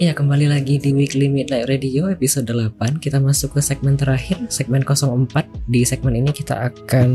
[0.00, 4.80] Ya kembali lagi di Weekly Midnight Radio episode 8 Kita masuk ke segmen terakhir Segmen
[4.80, 5.28] 04
[5.68, 7.08] Di segmen ini kita akan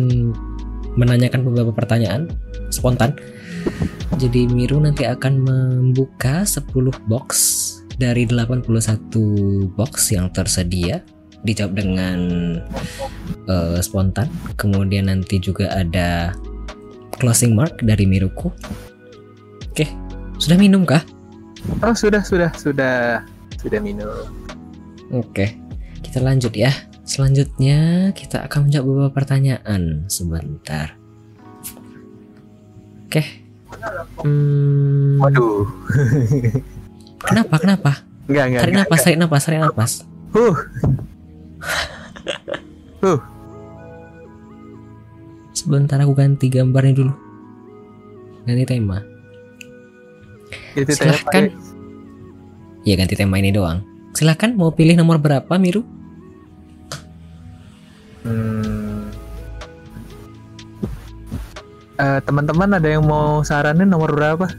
[0.94, 2.30] Menanyakan beberapa pertanyaan
[2.70, 3.18] Spontan.
[4.22, 6.70] Jadi Miru nanti akan membuka 10
[7.10, 7.30] box
[7.98, 8.70] Dari 81
[9.74, 11.02] box yang tersedia.
[11.42, 12.20] Dijawab dengan
[13.50, 14.30] uh, Spontan.
[14.60, 16.36] Kemudian nanti juga ada
[17.18, 18.54] Closing mark dari Miruku.
[19.72, 19.90] Oke
[20.38, 21.02] Sudah minum kah?
[21.82, 23.22] Oh sudah sudah sudah
[23.62, 24.10] sudah minum.
[25.14, 25.58] Oke,
[26.02, 26.74] kita lanjut ya.
[27.06, 30.96] Selanjutnya kita akan menjawab beberapa pertanyaan sebentar.
[33.06, 33.24] Oke.
[34.24, 35.68] Hmm, Waduh.
[37.28, 37.56] kenapa?
[37.60, 37.92] Kenapa?
[38.30, 38.62] Enggak enggak.
[38.64, 39.92] Tarik napas, tarik napas, tarik napas.
[40.34, 40.56] Huh.
[43.02, 43.18] Huh.
[45.58, 47.14] Sebentar aku ganti gambarnya dulu.
[48.46, 49.11] Ganti tema.
[50.72, 51.44] Saya Silahkan.
[52.88, 53.84] Ya ganti tema ini doang.
[54.16, 55.84] Silahkan mau pilih nomor berapa Miru?
[58.24, 59.12] Hmm.
[62.02, 64.50] Eh, teman-teman ada yang mau saranin nomor berapa?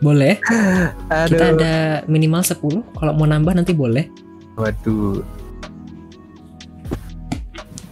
[0.00, 0.40] Boleh.
[1.12, 1.28] Aduh.
[1.28, 1.74] Kita ada
[2.08, 2.58] minimal 10.
[2.98, 4.08] Kalau mau nambah nanti boleh.
[4.56, 5.20] Waduh.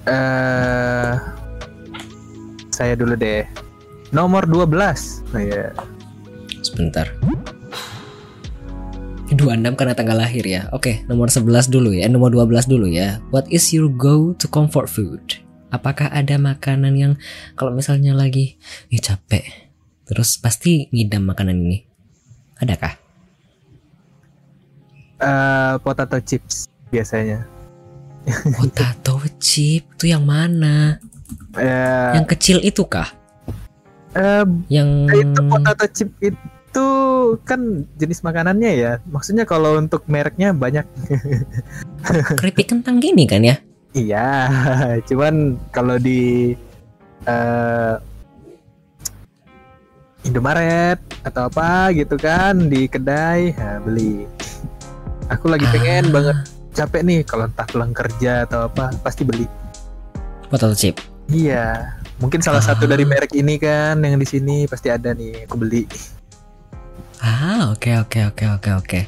[0.08, 1.12] Eh
[2.80, 3.44] saya dulu deh.
[4.10, 4.72] Nomor 12.
[5.36, 5.68] Nah, ya.
[6.60, 7.08] Sebentar.
[9.30, 10.66] 26 karena tanggal lahir ya.
[10.74, 12.06] Oke, nomor 11 dulu ya.
[12.06, 13.22] Eh, Nomor 12 dulu ya.
[13.30, 15.22] What is your go to comfort food?
[15.70, 17.12] Apakah ada makanan yang
[17.54, 18.58] kalau misalnya lagi
[18.90, 19.46] ih capek,
[20.02, 21.78] terus pasti ngidam makanan ini?
[22.58, 22.98] Adakah?
[25.22, 27.46] Eh, potato chips biasanya.
[28.58, 30.98] Potato chip itu yang mana?
[31.54, 33.08] Eh, Yang kecil itu kah?
[34.16, 36.88] Eh, Yang itu potato chip itu
[37.44, 38.92] kan jenis makanannya ya.
[39.10, 40.86] Maksudnya kalau untuk mereknya banyak.
[42.40, 43.56] keripik kentang gini kan ya?
[43.90, 44.46] iya,
[45.10, 46.54] cuman kalau di
[47.26, 47.94] eh
[50.20, 54.28] Indomaret atau apa gitu kan di kedai nah, beli.
[55.32, 56.36] Aku lagi pengen Ah, banget
[56.76, 59.48] capek nih kalau entah pulang kerja atau apa pasti beli.
[60.52, 61.00] Potato chip.
[61.30, 62.90] Iya, mungkin salah satu Ah.
[62.92, 65.84] dari merek ini kan yang di sini pasti ada nih aku beli.
[67.18, 69.00] Ah, oke oke oke oke oke.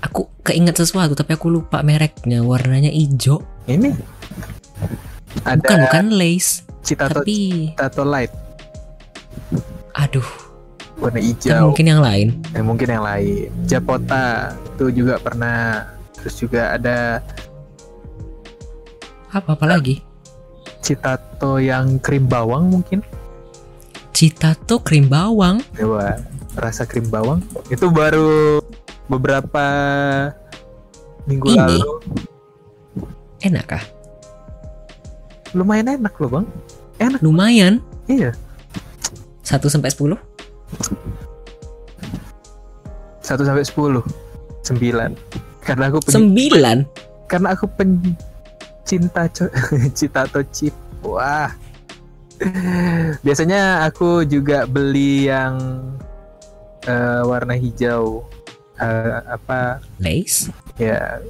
[0.00, 2.40] Aku keinget sesuatu tapi aku lupa mereknya.
[2.40, 3.42] Warnanya hijau.
[3.66, 3.92] Ini
[5.44, 8.32] ada Bukan bukan lace, Citato tapi Citato Light
[9.92, 10.26] aduh,
[10.96, 11.70] warna kan hijau.
[11.70, 12.28] mungkin yang lain.
[12.50, 13.50] Eh, mungkin yang lain.
[13.64, 15.86] Japota itu juga pernah.
[16.16, 17.20] Terus juga ada
[19.30, 20.02] Apa apa lagi?
[20.80, 23.00] Citato yang krim bawang mungkin.
[24.10, 25.60] Citato krim bawang.
[25.72, 26.18] Coba
[26.58, 27.38] rasa krim bawang
[27.70, 28.58] itu baru
[29.06, 29.64] beberapa
[31.24, 31.56] minggu Ini?
[31.56, 31.90] lalu.
[33.40, 33.84] Enak kah?
[35.54, 36.46] Lumayan enak loh bang.
[37.20, 37.80] Lumayan.
[38.06, 38.34] Iya.
[39.42, 40.14] 1 sampai 10.
[43.20, 44.02] 1 sampai 10
[44.62, 45.16] 9
[45.62, 46.86] Karena aku penyi- 9.
[47.26, 47.66] karena aku
[48.80, 49.52] pencinta co-
[49.98, 50.72] Citato chip.
[51.04, 51.52] Wah.
[53.20, 55.60] Biasanya aku juga beli yang
[56.88, 58.24] eh, warna hijau.
[58.80, 60.48] Eh, apa Lace.
[60.80, 61.20] ya?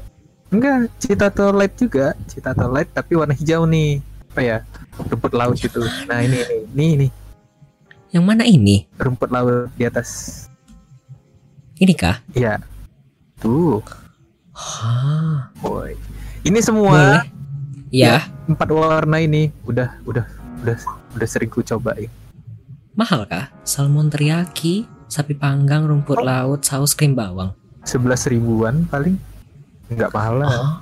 [0.50, 2.14] Enggak, Citato Light juga.
[2.26, 3.98] Citato Light tapi warna hijau nih.
[4.30, 4.58] Apa ya?
[5.10, 5.82] Rumput laut gitu.
[6.06, 7.08] Nah, ini ini ini, ini.
[8.10, 8.86] Yang mana ini?
[8.98, 10.46] rumput laut di atas.
[11.78, 12.18] Ini kah?
[12.34, 12.58] Iya.
[13.40, 13.80] Tuh,
[14.52, 15.48] Hah.
[15.58, 15.96] boy.
[16.44, 17.39] Ini semua Boleh.
[17.90, 20.22] Ya, empat warna ini udah udah
[20.62, 20.76] udah
[21.18, 22.06] udah sering ku cobain.
[22.94, 23.50] mahal kah?
[23.66, 27.50] Salmon teriyaki, sapi panggang, rumput laut, saus krim bawang.
[27.82, 29.18] 11 ribuan paling
[29.90, 30.50] nggak mahal lah.
[30.52, 30.74] Ah.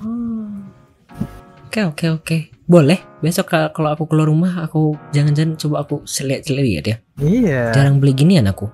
[1.69, 2.37] Oke oke oke.
[2.65, 3.01] Boleh.
[3.21, 6.97] Besok ka- kalau aku keluar rumah aku jangan-jangan coba aku lihat-lihat ya.
[7.17, 7.73] Iya.
[7.73, 8.69] Jarang beli ginian aku.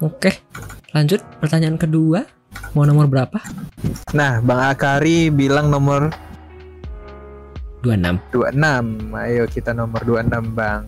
[0.00, 0.32] Oke.
[0.92, 2.24] Lanjut pertanyaan kedua.
[2.70, 3.38] Mau nomor berapa?
[4.14, 6.14] Nah, Bang Akari bilang nomor
[7.82, 8.30] 26.
[8.30, 9.10] 26.
[9.16, 10.86] Ayo kita nomor 26, Bang.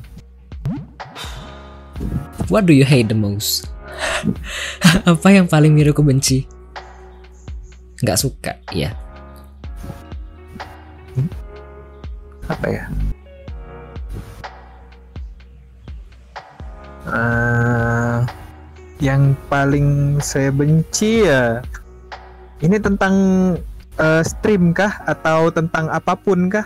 [2.47, 3.67] What do you hate the most?
[5.11, 6.47] Apa yang paling Miruku benci?
[7.99, 8.95] Nggak suka, ya.
[12.47, 12.85] Apa ya?
[17.03, 18.19] Eh,
[19.03, 21.59] yang paling saya benci ya
[22.63, 23.15] ini tentang
[23.99, 26.65] eh, stream kah atau tentang apa pun kah?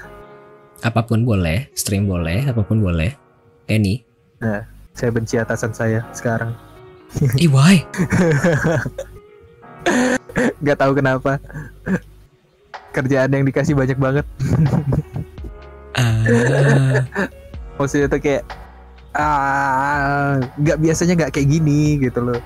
[0.84, 3.16] Apa pun boleh, stream boleh, apa pun boleh.
[3.66, 4.04] Any.
[4.92, 6.52] Saya benci atasan saya sekarang.
[7.42, 7.82] Ih, why?
[10.60, 11.40] Gak tahu kenapa.
[12.92, 14.26] Kerjaan yang dikasih banyak banget.
[15.96, 17.00] Ah,
[17.80, 18.44] Maksudnya tuh kayak
[19.16, 22.40] ah nggak biasanya nggak kayak gini gitu loh.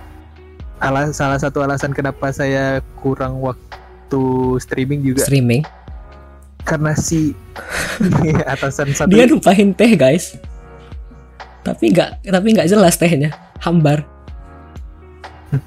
[0.80, 4.22] Alas, salah satu alasan kenapa saya kurang waktu
[4.58, 5.60] streaming juga streaming.
[6.64, 7.36] karena si
[8.52, 10.40] atasan satu Dia numpahin teh, guys.
[11.60, 13.36] Tapi nggak tapi nggak jelas tehnya.
[13.60, 14.08] Hambar.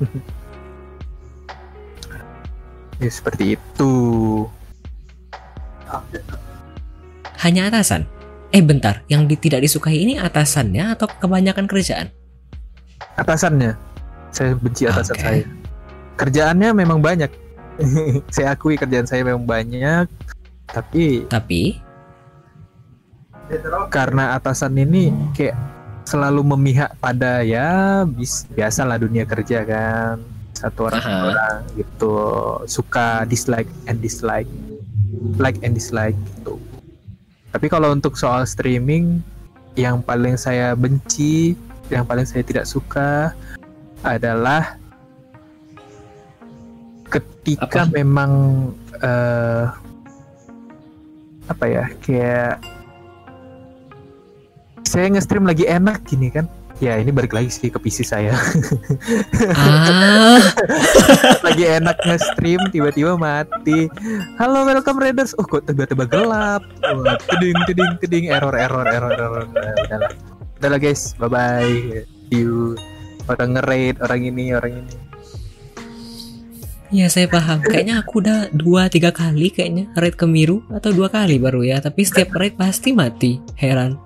[2.98, 3.94] ya, seperti itu.
[7.39, 8.10] Hanya atasan.
[8.50, 12.10] Eh bentar, yang di- tidak disukai ini atasannya atau kebanyakan kerjaan?
[13.13, 13.77] Atasannya,
[14.33, 15.24] saya benci atasan Oke.
[15.24, 15.44] saya.
[16.18, 17.31] Kerjaannya memang banyak.
[18.35, 20.06] saya akui kerjaan saya memang banyak,
[20.69, 21.77] tapi Tapi
[23.89, 25.57] karena atasan ini kayak
[26.07, 30.19] selalu memihak pada ya bis biasalah dunia kerja kan
[30.56, 31.07] satu orang Aha.
[31.07, 32.15] satu orang gitu
[32.68, 34.50] suka dislike and dislike
[35.39, 36.59] like and dislike gitu
[37.51, 39.24] tapi kalau untuk soal streaming
[39.75, 41.57] yang paling saya benci
[41.91, 43.31] yang paling saya tidak suka
[44.03, 44.75] adalah
[47.07, 47.91] ketika Apa?
[47.95, 48.31] memang
[49.00, 49.65] eh,
[51.47, 52.55] apa ya kayak
[54.83, 56.45] saya nge-stream lagi enak gini kan?
[56.81, 58.35] Ya ini balik lagi sih ke PC saya.
[59.55, 60.41] Ah,
[61.47, 63.88] lagi enak nge-stream tiba-tiba mati.
[64.35, 65.31] Halo welcome raiders.
[65.39, 66.61] Oh kok tiba-tiba gelap?
[66.83, 69.44] Wah, teding teding teding error error error error.
[69.47, 70.11] Udahlah
[70.59, 71.15] udahlah guys.
[71.15, 72.03] Bye bye
[72.33, 72.73] see you
[73.31, 74.96] orang nge-raid orang ini orang ini
[76.94, 77.60] ya saya paham.
[77.66, 81.81] Kayaknya aku udah dua tiga kali kayaknya raid ke Miru atau dua kali baru ya.
[81.81, 83.42] Tapi setiap raid pasti mati.
[83.58, 83.98] Heran.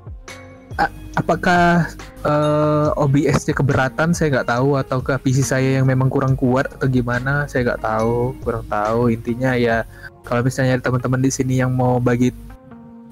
[1.18, 1.90] apakah
[2.22, 6.86] eh, OBS-nya keberatan saya nggak tahu atau ke PC saya yang memang kurang kuat atau
[6.86, 9.82] gimana saya nggak tahu kurang tahu intinya ya
[10.22, 12.30] kalau misalnya teman-teman di sini yang mau bagi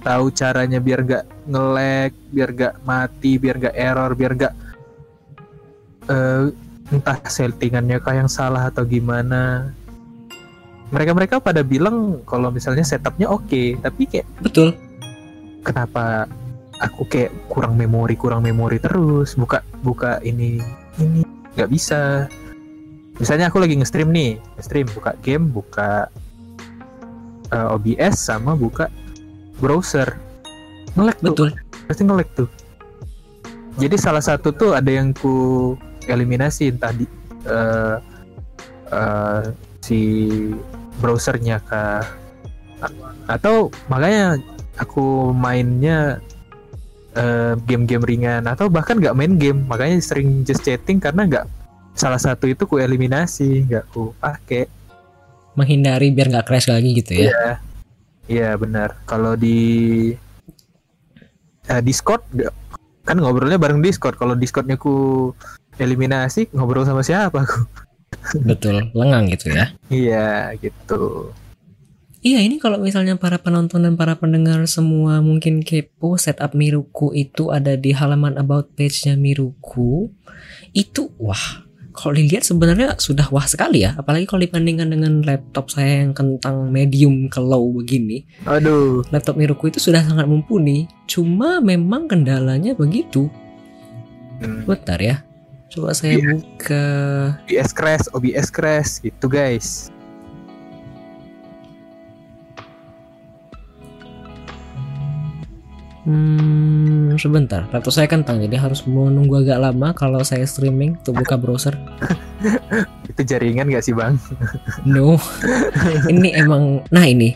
[0.05, 4.53] tahu caranya biar nggak nge-lag biar nggak mati biar nggak error biar nggak
[6.09, 6.51] eh,
[6.93, 9.73] entah settingannya kah yang salah atau gimana.
[10.93, 14.77] Mereka-mereka pada bilang kalau misalnya setupnya oke tapi kayak Betul.
[15.65, 16.29] kenapa
[16.77, 19.33] aku kayak kurang memori kurang memori terus?
[19.33, 20.61] Buka buka ini
[21.01, 21.25] ini
[21.57, 22.29] nggak bisa.
[23.17, 26.05] Misalnya aku lagi nge-stream nih nge-stream buka game buka
[27.49, 28.93] eh, OBS sama buka
[29.57, 30.13] browser.
[30.93, 31.33] Nge-lag tuh.
[31.33, 31.49] Betul.
[31.85, 32.49] pasti nge-lag tuh.
[33.75, 35.75] Jadi salah satu tuh ada yang ku
[36.07, 37.05] eliminasi entah di
[37.45, 37.97] eh,
[38.91, 39.43] eh,
[39.81, 39.99] si
[41.01, 42.03] browsernya kah.
[42.83, 42.95] A-
[43.39, 44.37] atau makanya
[44.77, 46.19] aku mainnya
[47.15, 49.63] eh, game-game ringan atau bahkan nggak main game.
[49.65, 51.45] Makanya sering just chatting karena nggak
[51.95, 54.67] salah satu itu ku eliminasi nggak ku pakai
[55.55, 57.55] Menghindari biar nggak crash lagi gitu ya.
[58.27, 58.59] iya.
[58.59, 58.99] Benar.
[59.07, 60.11] Kalau di
[61.71, 62.27] eh, Discord
[63.05, 64.19] kan ngobrolnya bareng Discord.
[64.19, 65.31] Kalau Discordnya ku
[65.79, 67.59] eliminasi ngobrol sama siapa aku?
[68.47, 68.91] Betul.
[68.95, 69.71] Lengang gitu ya.
[69.91, 71.31] iya gitu.
[72.25, 77.53] Iya ini kalau misalnya para penonton dan para pendengar semua mungkin kepo setup Miruku itu
[77.53, 80.09] ada di halaman about page-nya Miruku
[80.73, 81.61] itu wah
[81.93, 83.93] kalau dilihat sebenarnya sudah wah sekali ya.
[83.95, 88.25] Apalagi kalau dibandingkan dengan laptop saya yang kentang medium ke low begini.
[88.49, 89.05] Aduh.
[89.13, 90.89] Laptop Miruku itu sudah sangat mumpuni.
[91.05, 93.29] Cuma memang kendalanya begitu.
[94.35, 94.67] Hmm.
[94.67, 95.23] bentar ya
[95.67, 96.37] coba saya Iya.
[96.37, 96.85] buka
[97.43, 99.89] OBS crash OBS crash gitu guys
[106.05, 107.65] Hmm, sebentar.
[107.73, 111.73] Laptop saya kentang jadi harus menunggu agak lama kalau saya streaming tuh buka browser.
[113.09, 114.19] itu jaringan gak sih bang
[114.85, 115.15] No.
[116.11, 117.33] ini emang nah ini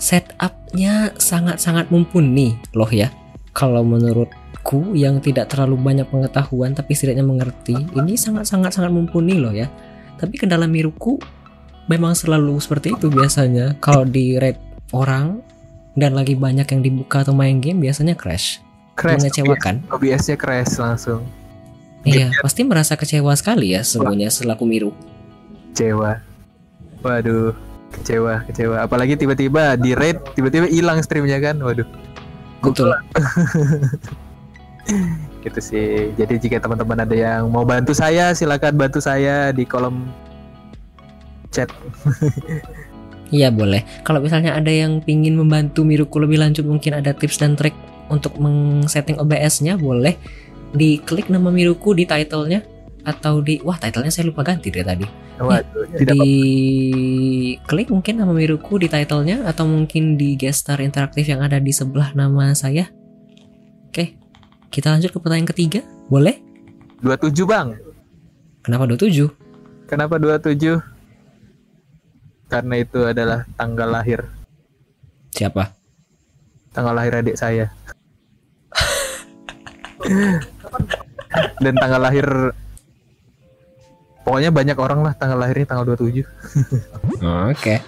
[0.00, 3.06] setupnya sangat-sangat mumpuni loh ya.
[3.54, 3.86] Kalau
[4.62, 9.66] menurutku yang tidak terlalu banyak pengetahuan tapi setidaknya mengerti, ini sangat-sangat sangat mumpuni loh ya.
[10.18, 11.18] Tapi kendala Miruku
[11.90, 13.74] memang selalu seperti itu biasanya.
[13.82, 14.62] Kalau di rate
[14.94, 15.42] orang
[15.98, 18.62] dan lagi banyak yang dibuka atau main game biasanya crash.
[18.94, 19.82] crash Mengecewakan.
[19.90, 21.24] OBS-nya crash langsung
[22.02, 24.90] Iya, pasti merasa kecewa sekali ya semuanya selaku Miru.
[25.72, 26.20] kecewa
[27.00, 27.56] waduh
[27.96, 31.88] kecewa kecewa apalagi tiba-tiba di rate tiba-tiba hilang streamnya kan waduh
[32.60, 32.92] Betul.
[35.42, 36.14] gitu sih.
[36.14, 40.06] Jadi jika teman-teman ada yang mau bantu saya silakan bantu saya di kolom
[41.52, 41.68] chat.
[43.32, 43.80] Iya boleh.
[44.04, 47.72] Kalau misalnya ada yang pingin membantu Miruku lebih lanjut, mungkin ada tips dan trik
[48.12, 50.20] untuk meng-setting OBS-nya, boleh.
[50.76, 52.60] Diklik nama Miruku di title-nya.
[53.02, 55.06] atau di wah titlenya saya lupa ganti dari tadi.
[55.42, 56.38] Waduh, tidak di
[57.66, 62.14] klik mungkin nama Miruku di titlenya atau mungkin di gestar interaktif yang ada di sebelah
[62.14, 62.86] nama saya
[64.72, 66.40] kita lanjut ke pertanyaan ketiga boleh
[67.04, 67.28] apa-apa.
[67.28, 67.68] 27 bang.
[68.64, 69.28] kenapa 27
[69.92, 70.80] Kenapa 27?
[72.48, 74.24] Karena itu adalah tanggal lahir.
[75.28, 75.76] siapa
[76.72, 77.68] Tanggal lahir adik saya.
[81.60, 82.24] Dan tanggal lahir
[84.22, 86.24] Pokoknya banyak orang lah tanggal lahirnya tanggal 27
[87.52, 87.84] Oke.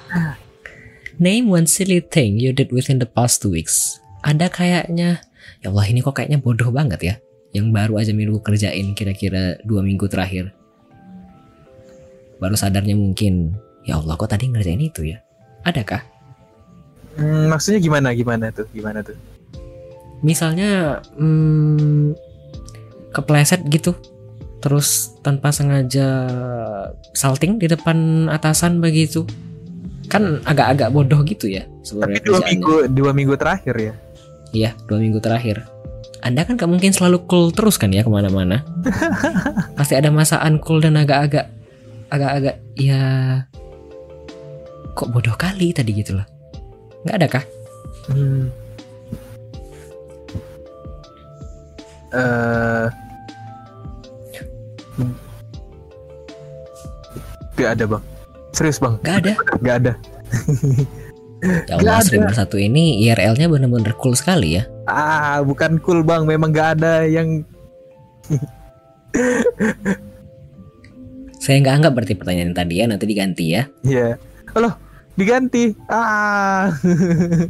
[1.16, 4.02] Name one silly thing you did within the past two weeks.
[4.26, 5.22] Ada kayaknya,
[5.64, 7.14] ya Allah ini kok kayaknya bodoh banget ya.
[7.56, 10.52] Yang baru aja minggu kerjain kira-kira dua minggu terakhir.
[12.36, 13.56] Baru sadarnya mungkin,
[13.88, 15.24] ya Allah kok tadi ngerjain itu ya.
[15.64, 16.04] Adakah?
[17.16, 19.16] hmm, Maksudnya gimana gimana tuh gimana tuh
[20.20, 22.12] Misalnya, hmm,
[23.16, 23.96] kepleset gitu.
[24.60, 26.08] Terus tanpa sengaja
[27.16, 29.24] salting di depan atasan begitu.
[30.12, 33.94] Kan agak-agak bodoh gitu ya Tapi sebenarnya dua minggu dua minggu terakhir ya
[34.54, 35.66] Iya, dua minggu terakhir.
[36.22, 38.62] Anda kan gak mungkin selalu cool terus kan ya ke mana-mana.
[39.76, 41.50] Pasti ada masa uncool dan agak-agak,
[42.08, 43.02] agak-agak ya
[44.94, 46.26] kok bodoh kali tadi gitu loh.
[47.02, 47.44] Nggak ada kah?
[48.08, 48.46] Hmm.
[52.14, 52.86] Eh,
[55.02, 55.14] hmm.
[57.58, 58.02] Gak ada bang
[58.54, 59.32] Serius bang Nggak ada.
[59.62, 59.92] Gak ada
[61.44, 62.00] Ya Allah.
[62.00, 64.64] 1001 ini IRL-nya bener-bener cool sekali ya.
[64.88, 67.44] Ah bukan cool bang Memang gak ada yang
[71.44, 73.68] Saya nggak anggap berarti pertanyaan yang tadi ya, nanti diganti ya.
[73.84, 74.16] Ya
[74.56, 74.74] Loh
[75.14, 76.72] diganti Ah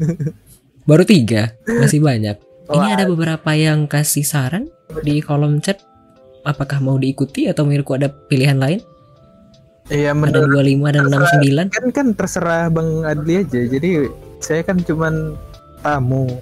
[0.89, 2.37] Baru tiga, masih banyak.
[2.69, 2.93] Ini Wah.
[2.93, 4.69] ada beberapa yang kasih saran
[5.01, 5.81] di kolom chat.
[6.45, 8.85] Apakah mau diikuti atau menurutku ada pilihan lain?
[9.93, 11.05] Iya Ada menurut 25 dan
[11.69, 11.77] 69.
[11.77, 13.61] kan kan terserah Bang Adli aja.
[13.69, 14.09] Jadi
[14.41, 15.37] saya kan cuman
[15.85, 16.41] tamu.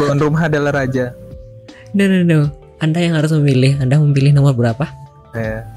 [0.00, 1.12] Tuan rumah adalah raja.
[1.92, 2.48] No, no, no.
[2.80, 3.76] Anda yang harus memilih.
[3.76, 4.88] Anda memilih nomor berapa?
[5.36, 5.68] Ya.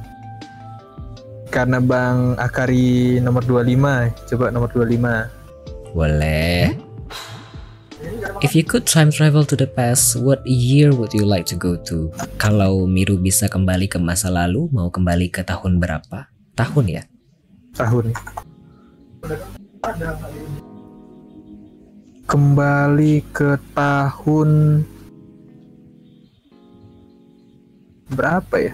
[1.51, 5.27] Karena Bang Akari nomor 25, coba nomor 25.
[5.91, 6.87] Boleh.
[8.45, 11.75] If you could time travel to the past, what year would you like to go
[11.89, 12.13] to?
[12.37, 16.36] Kalau Miru bisa kembali ke masa lalu, mau kembali ke tahun berapa?
[16.57, 17.03] Tahun ya?
[17.77, 18.05] Tahun.
[22.27, 24.49] Kembali ke tahun
[28.11, 28.73] berapa ya?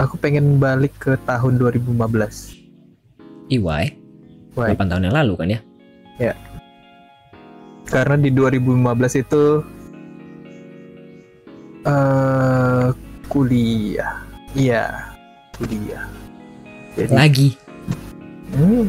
[0.00, 1.92] Aku pengen balik ke tahun 2015.
[3.52, 3.86] EY?
[4.56, 5.60] Wah, 8 tahun yang lalu kan ya?
[7.94, 9.44] karena di 2015 itu
[11.86, 12.88] eh
[13.30, 14.18] kuliah.
[14.54, 15.14] Iya,
[15.54, 16.02] kuliah.
[16.94, 17.48] Jadi Lagi.
[18.54, 18.86] Hmm,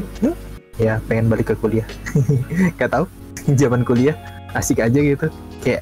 [0.77, 1.87] ya pengen balik ke kuliah
[2.79, 3.05] Gak tahu
[3.61, 4.13] zaman kuliah
[4.53, 5.27] asik aja gitu
[5.59, 5.81] kayak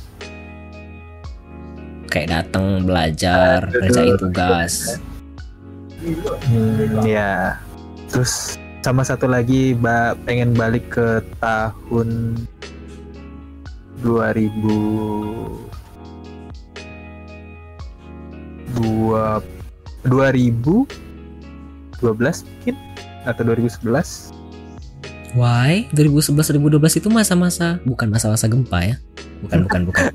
[2.08, 5.02] Kayak datang belajar, kerjain tugas.
[6.46, 7.58] hmm, ya
[8.06, 12.38] terus sama satu lagi ba pengen balik ke tahun
[14.06, 14.54] 2000
[18.78, 19.42] dua
[22.04, 22.76] 2012 mungkin
[23.24, 24.44] atau 2011
[25.34, 25.90] Why?
[25.98, 28.96] 2011 2012 itu masa-masa bukan masa-masa gempa ya?
[29.42, 30.06] Bukan, bukan, bukan.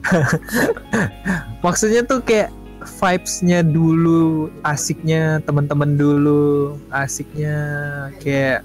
[1.66, 2.54] maksudnya tuh kayak
[3.02, 7.58] vibes-nya dulu asiknya teman-teman dulu asiknya
[8.22, 8.62] kayak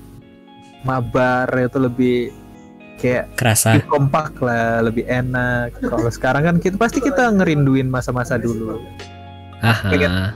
[0.86, 2.18] mabar itu lebih
[3.02, 3.76] kayak Kerasa.
[3.76, 8.80] lebih kompak lah lebih enak kalau sekarang kan kita pasti kita ngerinduin masa-masa dulu
[9.66, 10.32] Aha.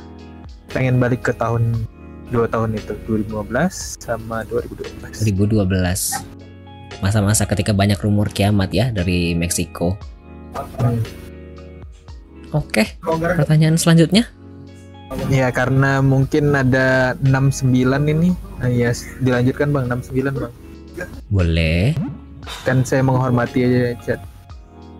[0.73, 1.87] pengen balik ke tahun
[2.27, 6.99] dua tahun itu 2015 sama 2012 2012.
[6.99, 9.95] Masa-masa ketika banyak rumor kiamat ya dari Meksiko.
[10.81, 10.99] Hmm.
[12.55, 14.25] Oke, pertanyaan selanjutnya.
[15.31, 17.63] ya karena mungkin ada 69
[18.11, 18.91] ini nah, ya
[19.23, 20.53] dilanjutkan bang 69 bang
[21.31, 21.95] Boleh.
[22.67, 24.19] kan saya menghormati aja chat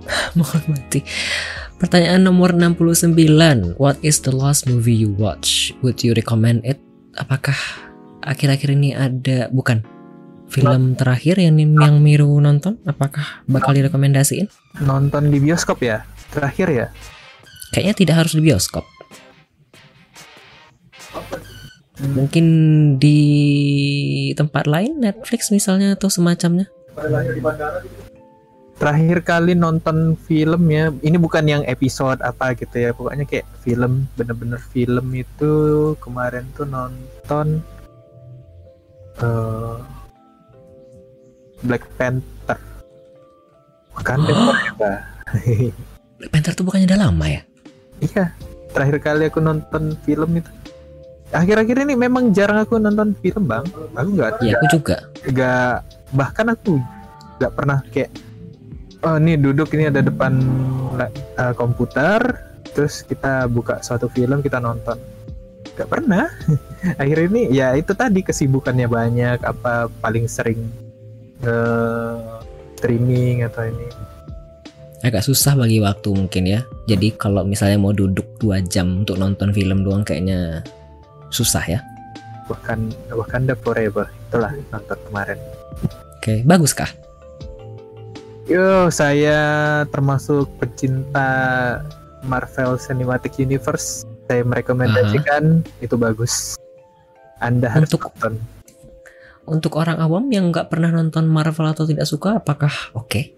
[0.40, 1.04] Menghormati.
[1.78, 3.76] Pertanyaan nomor 69.
[3.76, 5.76] What is the last movie you watch?
[5.84, 6.87] Would you recommend it?
[7.18, 7.58] Apakah
[8.22, 9.82] akhir-akhir ini ada bukan
[10.48, 12.78] film terakhir yang yang Miru nonton?
[12.86, 14.48] Apakah bakal direkomendasiin?
[14.78, 16.88] nonton di bioskop ya terakhir ya
[17.72, 18.86] Kayaknya tidak harus di bioskop.
[21.98, 22.46] Mungkin
[23.02, 23.20] di
[24.38, 26.70] tempat lain, Netflix misalnya atau semacamnya.
[28.78, 34.06] Terakhir kali nonton film ya ini bukan yang episode apa gitu ya pokoknya kayak film
[34.14, 35.54] bener-bener film itu
[35.98, 37.62] kemarin tuh nonton
[39.22, 39.82] uh,
[41.66, 42.62] Black Panther.
[43.98, 44.94] Wakanda Forever
[46.22, 47.42] Black Panther tuh bukannya udah lama ya?
[47.98, 48.26] Iya
[48.78, 50.52] terakhir kali aku nonton film itu.
[51.34, 53.66] Akhir-akhir ini memang jarang aku nonton film bang.
[53.98, 55.02] Aku nggak iya aku juga.
[55.26, 55.76] Nggak
[56.14, 56.78] bahkan aku
[57.42, 58.14] nggak pernah kayak
[59.04, 60.40] oh ini duduk ini ada depan
[60.98, 62.20] uh, komputer.
[62.74, 64.98] Terus kita buka suatu film kita nonton.
[65.78, 66.30] Nggak pernah.
[67.02, 70.70] Akhir ini ya itu tadi kesibukannya banyak apa paling sering
[71.46, 72.42] uh,
[72.78, 73.88] streaming atau ini.
[75.06, 76.66] Agak susah bagi waktu mungkin ya.
[76.90, 80.62] Jadi kalau misalnya mau duduk dua jam untuk nonton film doang kayaknya
[81.30, 81.80] susah ya.
[82.50, 84.10] Bahkan bahkan the forever.
[84.30, 85.40] Itulah nonton kemarin.
[86.18, 86.90] Oke bagus kah
[88.48, 89.40] yo saya
[89.92, 91.30] termasuk pecinta
[92.24, 94.08] Marvel Cinematic Universe.
[94.28, 95.86] Saya merekomendasikan uh-huh.
[95.86, 96.60] itu bagus.
[97.40, 98.34] Anda harus untuk nonton.
[99.48, 103.08] untuk orang awam yang nggak pernah nonton Marvel atau tidak suka apakah oke?
[103.08, 103.38] Okay?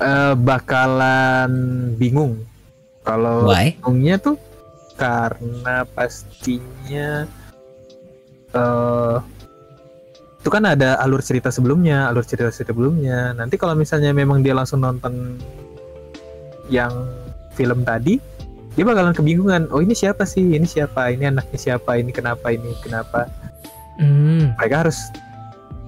[0.00, 1.50] uh, bakalan
[1.96, 2.44] bingung.
[3.06, 4.36] Kalau bingungnya tuh
[4.98, 7.28] karena pastinya
[8.50, 9.22] uh,
[10.46, 13.34] itu kan ada alur cerita sebelumnya, alur cerita sebelumnya.
[13.34, 15.42] Nanti kalau misalnya memang dia langsung nonton
[16.70, 16.94] yang
[17.58, 18.22] film tadi,
[18.78, 19.66] dia bakalan kebingungan.
[19.74, 20.54] Oh ini siapa sih?
[20.54, 21.10] Ini siapa?
[21.10, 21.98] Ini anaknya siapa?
[21.98, 22.54] Ini kenapa?
[22.54, 23.26] Ini kenapa?
[23.98, 24.54] Hmm.
[24.54, 25.10] Mereka harus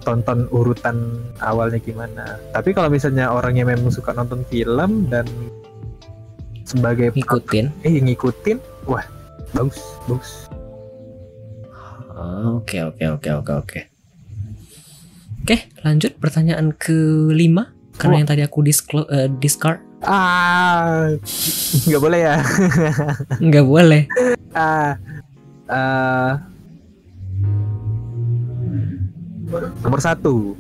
[0.03, 2.43] tonton urutan awalnya gimana.
[2.51, 5.31] Tapi kalau misalnya orangnya memang suka nonton film dan
[6.67, 8.59] sebagai ngikutin, eh ngikutin,
[8.91, 9.07] wah
[9.57, 10.31] bagus bagus
[12.53, 13.81] oke oke oke oke oke
[15.49, 16.13] oke lanjut.
[16.21, 18.19] Pertanyaan kelima karena oh.
[18.21, 19.81] yang tadi aku disclo uh, discard.
[20.05, 21.09] Ah
[21.89, 22.37] nggak boleh ya.
[23.49, 24.03] Nggak boleh.
[24.53, 25.01] Ah
[25.73, 26.33] uh,
[29.81, 30.53] nomor satu.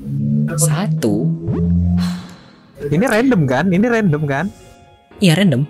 [0.57, 1.29] Satu?
[2.89, 3.69] Ini random kan?
[3.69, 4.49] Ini random kan?
[5.21, 5.69] Iya random.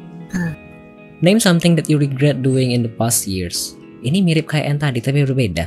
[1.19, 3.75] Name something that you regret doing in the past years.
[4.07, 5.67] Ini mirip kayak yang tadi tapi berbeda.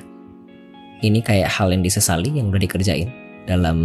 [1.04, 3.77] Ini kayak hal yang disesali yang udah dikerjain dalam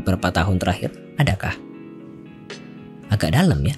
[0.00, 0.90] beberapa tahun terakhir.
[1.20, 1.54] Adakah?
[3.12, 3.76] Agak dalam ya.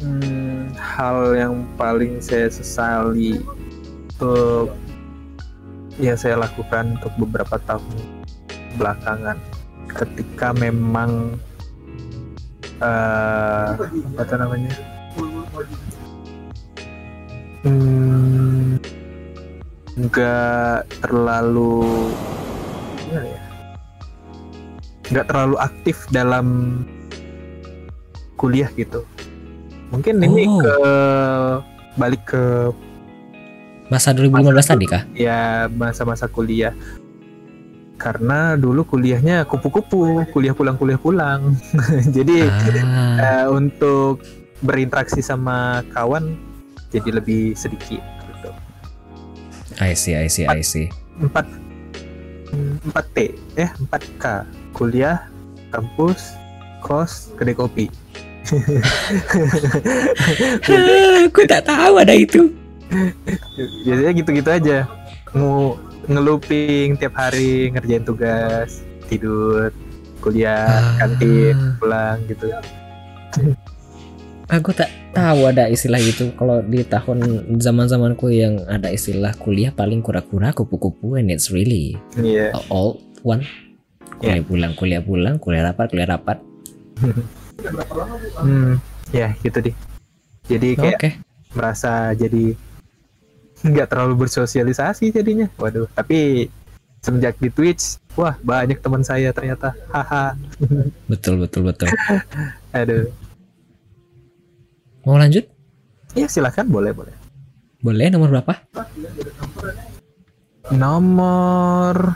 [0.00, 3.36] Hmm, hal yang paling saya sesali
[4.16, 4.72] untuk
[6.00, 8.24] yang saya lakukan untuk beberapa tahun
[8.80, 9.36] belakangan
[9.92, 11.36] ketika memang
[12.80, 13.76] uh,
[14.16, 14.72] apa namanya
[17.68, 18.79] hmm,
[19.98, 22.10] nggak terlalu
[23.06, 23.42] gimana ya
[25.10, 26.46] nggak terlalu aktif dalam
[28.38, 29.02] kuliah gitu
[29.90, 30.26] mungkin oh.
[30.26, 30.76] ini ke
[31.98, 32.70] balik ke
[33.90, 35.02] masa 2015 masa, tadi kah?
[35.18, 36.72] Ya masa-masa kuliah
[38.00, 41.58] karena dulu kuliahnya kupu-kupu, kuliah pulang kuliah pulang.
[42.16, 43.18] jadi ah.
[43.18, 44.22] uh, untuk
[44.64, 46.38] berinteraksi sama kawan
[46.94, 48.00] jadi lebih sedikit.
[49.80, 50.92] I see, I see, I see.
[51.16, 51.48] Empat
[52.84, 54.24] empat T, eh empat K,
[54.76, 55.24] kuliah,
[55.72, 56.36] kampus,
[56.84, 57.88] kos, kedai kopi.
[61.24, 62.52] Aku tak tahu ada itu.
[63.88, 64.78] Biasanya gitu-gitu aja.
[65.32, 69.70] Mau ngeluping tiap hari ngerjain tugas tidur
[70.20, 71.06] kuliah ah.
[71.06, 72.50] kantin pulang gitu
[74.50, 76.34] aku tak tahu ada istilah itu.
[76.34, 81.94] Kalau di tahun zaman zamanku yang ada istilah kuliah paling kura-kura kupu-kupu and it's really
[82.18, 82.50] yeah.
[82.68, 83.46] all one.
[84.20, 84.44] Kuliah yeah.
[84.44, 86.38] pulang kuliah pulang kuliah rapat kuliah rapat.
[88.40, 88.80] Hmm
[89.12, 89.76] ya gitu deh.
[90.46, 91.12] Jadi kayak okay.
[91.54, 92.54] merasa jadi
[93.60, 95.46] nggak terlalu bersosialisasi jadinya.
[95.60, 96.48] Waduh tapi
[97.04, 99.74] semenjak di Twitch wah banyak teman saya ternyata.
[99.92, 100.34] Haha.
[101.10, 101.90] Betul betul betul.
[102.72, 103.10] Aduh
[105.04, 105.44] mau lanjut
[106.12, 107.14] ya silahkan boleh boleh
[107.80, 108.54] boleh nomor berapa
[110.74, 112.14] nomor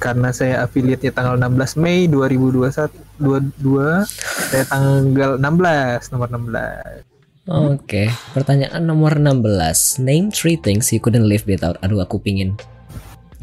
[0.00, 4.04] karena saya affiliate tanggal 16 Mei 2021 22
[4.52, 7.04] saya tanggal 16 nomor 16
[7.44, 8.08] Oke, okay.
[8.32, 10.00] pertanyaan nomor 16.
[10.00, 11.76] Name three things you couldn't live without.
[11.84, 12.56] Aduh, aku pingin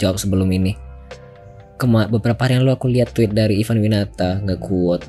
[0.02, 0.74] jawab sebelum ini.
[1.78, 5.06] Kema beberapa hari yang lalu aku lihat tweet dari Ivan Winata nggak kuat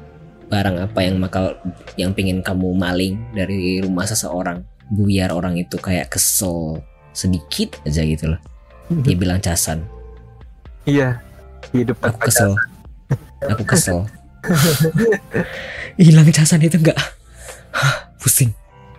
[0.52, 1.56] barang apa yang makal
[1.96, 4.60] yang pingin kamu maling dari rumah seseorang
[4.92, 6.84] biar orang itu kayak kesel
[7.16, 8.40] sedikit aja gitu loh.
[8.92, 9.80] Dia bilang casan.
[10.84, 11.24] Iya,
[11.72, 12.52] hidup Aku kesel.
[13.48, 14.04] Aku kesel.
[16.02, 17.00] Hilang casan itu enggak.
[18.20, 18.52] Pusing.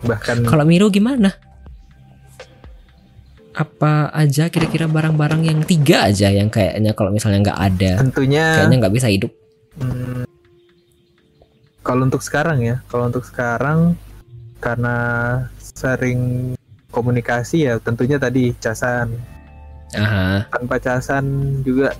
[0.03, 1.31] bahkan Kalau Miro gimana?
[3.53, 8.77] Apa aja kira-kira barang-barang yang tiga aja yang kayaknya kalau misalnya nggak ada, tentunya kayaknya
[8.81, 9.31] nggak bisa hidup.
[9.77, 10.25] Hmm,
[11.83, 13.93] kalau untuk sekarang ya, kalau untuk sekarang
[14.57, 14.95] karena
[15.59, 16.53] sering
[16.89, 19.11] komunikasi ya tentunya tadi casan.
[19.93, 21.25] Aha, Tanpa casan
[21.61, 21.93] juga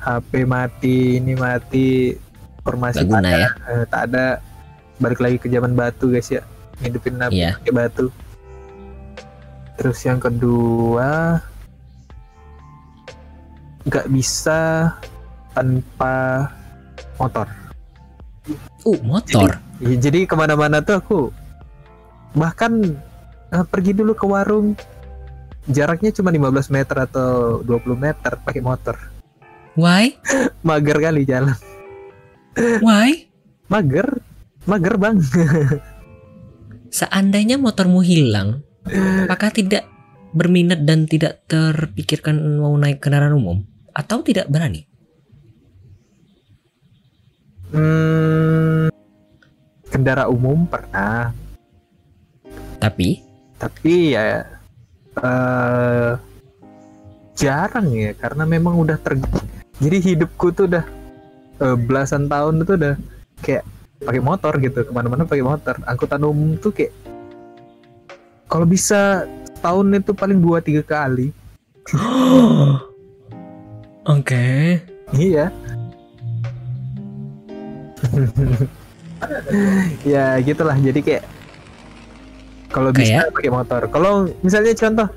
[0.00, 2.14] HP mati, ini mati,
[2.56, 3.48] informasi guna ya.
[3.68, 4.40] eh, tak ada.
[4.96, 6.40] Balik lagi ke zaman batu guys ya,
[6.78, 7.50] ngidupin HP Iya.
[7.58, 8.06] pakai batu.
[9.74, 11.42] Terus yang kedua
[13.84, 14.88] nggak bisa
[15.52, 16.48] tanpa
[17.18, 17.44] motor.
[18.84, 19.58] Uh, motor.
[19.80, 21.18] Ya, jadi ke mana-mana tuh aku
[22.36, 22.98] bahkan
[23.54, 24.74] eh, pergi dulu ke warung
[25.70, 28.96] jaraknya cuma 15 meter atau 20 meter pakai motor
[29.78, 30.18] Why?
[30.66, 31.56] mager kali jalan
[32.82, 33.30] Why?
[33.70, 34.20] mager
[34.66, 35.16] mager bang
[36.94, 38.62] Seandainya motormu hilang,
[39.26, 39.82] apakah tidak
[40.30, 43.66] berminat dan tidak terpikirkan mau naik kendaraan umum?
[43.90, 44.86] Atau tidak berani?
[47.74, 48.88] Hmm,
[49.90, 51.34] kendara umum pernah.
[52.78, 53.18] Tapi,
[53.58, 54.44] tapi ya
[55.14, 56.12] eh
[57.34, 59.18] jarang ya karena memang udah ter
[59.82, 60.84] jadi hidupku tuh udah
[61.62, 62.94] eh, belasan tahun itu udah
[63.42, 63.64] kayak
[64.04, 65.74] pakai motor gitu ke mana-mana pakai motor.
[65.86, 66.94] Angkutan umum tuh kayak
[68.46, 69.26] kalau bisa
[69.58, 71.34] tahun itu paling dua tiga kali.
[74.04, 74.80] Oke.
[75.14, 75.52] iya
[80.14, 80.76] ya gitulah.
[80.76, 81.24] Jadi kayak
[82.70, 83.34] kalau bisa Kayak?
[83.34, 83.80] pakai motor.
[83.88, 85.08] Kalau misalnya contoh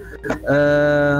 [0.45, 1.17] eh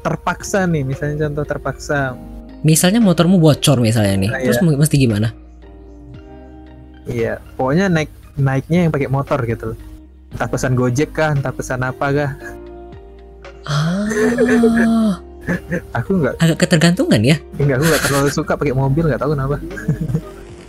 [0.00, 0.82] terpaksa nih.
[0.82, 2.14] Misalnya contoh terpaksa.
[2.60, 5.32] Misalnya motormu bocor misalnya nih, Nah, terus mu- mesti gimana?
[7.08, 9.72] iya pokoknya naik naiknya yang pakai motor gitu.
[10.30, 12.30] Entah pesan gojek kah entah pesan apa kah.
[13.64, 15.18] Ah,
[15.98, 17.36] aku nggak agak ketergantungan ya.
[17.56, 19.56] nggak aku nggak terlalu suka pakai mobil nggak tahu kenapa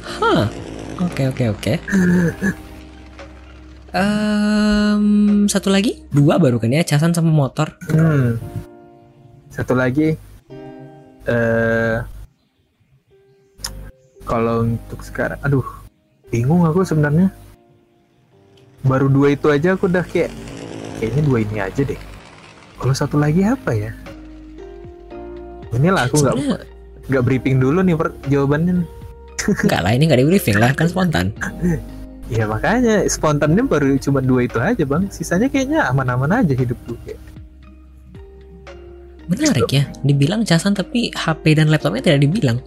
[0.01, 0.49] Hah.
[1.01, 1.73] Oke oke oke.
[3.91, 5.03] Em,
[5.49, 7.73] satu lagi, dua baru kan ya, casan sama motor.
[7.89, 8.37] Hmm.
[9.51, 10.15] Satu lagi
[11.29, 11.97] eh
[14.25, 15.65] kalau untuk sekarang aduh
[16.29, 17.33] bingung aku sebenarnya.
[18.81, 20.33] Baru dua itu aja aku udah kayak
[20.97, 21.99] kayaknya dua ini aja deh.
[22.81, 23.91] Kalau satu lagi apa ya?
[25.71, 26.35] Inilah aku nggak
[27.07, 28.83] nggak briefing dulu nih per, jawabannya.
[29.41, 31.31] enggak lah, ini enggak di briefing lah, kan spontan.
[32.27, 35.07] Ya makanya spontannya baru cuma dua itu aja bang.
[35.07, 36.95] Sisanya kayaknya aman-aman aja hidupku.
[37.01, 37.19] Kayak.
[39.25, 42.59] Menarik ya, dibilang casan tapi HP dan laptopnya tidak dibilang.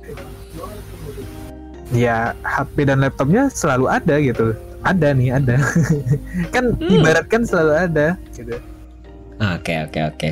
[1.92, 4.50] ya HP dan laptopnya selalu ada gitu
[4.82, 5.62] ada nih ada
[6.54, 6.90] kan Hmm.
[6.90, 8.56] ibaratkan selalu ada gitu
[9.34, 10.30] Oke oke oke.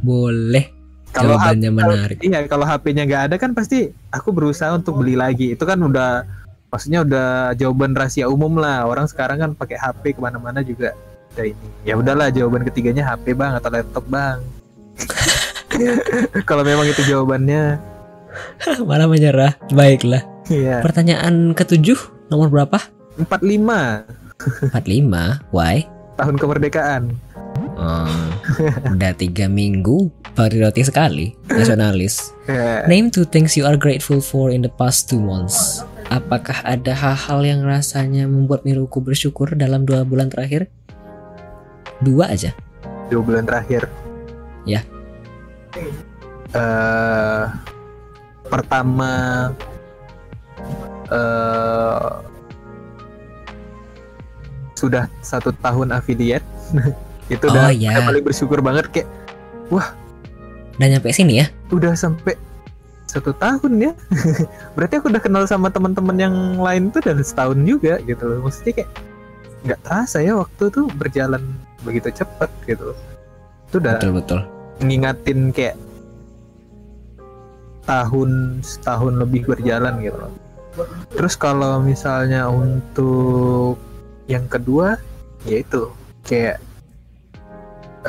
[0.00, 0.66] Boleh.
[1.10, 2.18] Kalau Jawabannya menarik.
[2.22, 6.22] iya kalau HP-nya nggak ada kan pasti aku berusaha untuk beli lagi itu kan udah
[6.70, 10.94] maksudnya udah jawaban rahasia umum lah orang sekarang kan pakai HP ke mana-mana juga
[11.32, 14.38] ada ini ya udahlah jawaban ketiganya HP bang atau laptop bang
[16.48, 17.78] kalau memang itu jawabannya
[18.86, 19.58] Malah menyerah.
[19.74, 20.22] Baiklah.
[20.46, 21.98] iya Pertanyaan ketujuh
[22.30, 22.78] nomor berapa?
[23.18, 25.50] 45 45.
[25.50, 25.84] Why?
[26.14, 27.02] tahun kemerdekaan
[27.80, 28.04] Oh,
[28.92, 32.36] udah tiga minggu patriotik sekali nasionalis.
[32.84, 35.80] Name two things you are grateful for in the past two months.
[36.12, 40.68] Apakah ada hal-hal yang rasanya membuat Miruku bersyukur dalam dua bulan terakhir?
[42.04, 42.52] Dua aja.
[43.08, 43.88] dua bulan terakhir.
[44.68, 44.84] Ya.
[46.52, 47.44] Eh,
[48.46, 49.12] pertama
[51.10, 52.10] eh
[54.76, 56.46] sudah satu tahun affiliate
[57.30, 57.94] itu Oh, udah ya.
[57.94, 59.08] udah paling bersyukur banget kayak
[59.70, 59.86] Udah
[60.88, 61.46] nyampe sini ya?
[61.70, 62.34] udah sampai
[63.06, 63.92] satu tahun ya
[64.74, 68.82] berarti aku udah kenal sama teman-teman yang lain tuh udah setahun juga gitu loh maksudnya
[68.82, 68.90] kayak
[69.60, 71.42] nggak terasa ya waktu tuh berjalan
[71.82, 72.94] begitu cepat gitu
[73.66, 74.40] itu udah Betul betul.
[74.80, 75.74] ngingatin kayak
[77.82, 78.30] tahun
[78.62, 80.32] setahun lebih berjalan gitu loh.
[81.10, 83.74] Terus kalau misalnya untuk
[84.30, 84.94] yang kedua
[85.42, 85.90] yaitu
[86.22, 86.62] kayak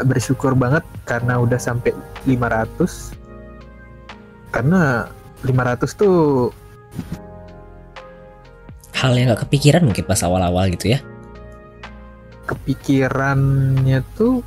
[0.08, 1.92] bersyukur banget karena udah sampai
[2.24, 3.16] 500
[4.52, 5.08] karena
[5.44, 6.52] 500 tuh
[9.02, 11.02] Hal yang gak kepikiran mungkin pas awal-awal gitu ya?
[12.52, 14.44] kepikirannya tuh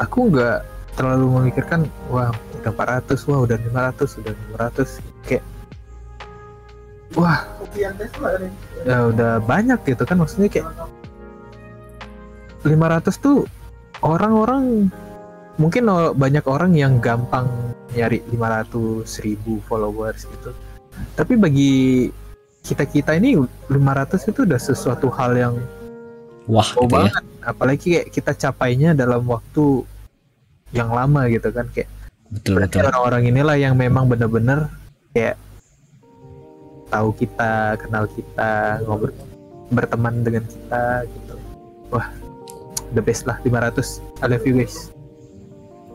[0.00, 0.64] aku nggak
[0.96, 5.44] terlalu memikirkan wah udah 400 wah udah 500 udah 500 kayak
[7.12, 7.44] wah
[8.88, 10.68] ya udah banyak gitu kan maksudnya kayak
[12.64, 13.44] 500 tuh
[14.00, 14.88] orang-orang
[15.60, 17.46] mungkin banyak orang yang gampang
[17.92, 20.50] nyari 500 1000 followers gitu
[21.16, 21.72] tapi bagi
[22.64, 23.36] kita kita ini
[23.68, 25.54] 500 itu udah sesuatu hal yang
[26.48, 27.08] Wah, gitu ya.
[27.08, 29.84] banget, apalagi kayak kita capainya dalam waktu
[30.74, 31.90] yang lama gitu kan kayak
[32.30, 32.86] Betul betul.
[32.86, 34.70] orang-orang inilah yang memang benar-benar
[35.10, 35.34] kayak
[36.90, 39.14] tahu kita, kenal kita, ngobrol
[39.70, 41.34] berteman dengan kita gitu.
[41.90, 42.06] Wah,
[42.94, 44.00] the best lah 500.
[44.22, 44.90] I love you guys.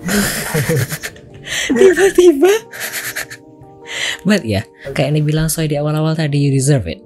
[1.77, 2.53] Tiba-tiba.
[4.25, 6.99] But ya, kayak yang dibilang Soy di awal-awal tadi you deserve it.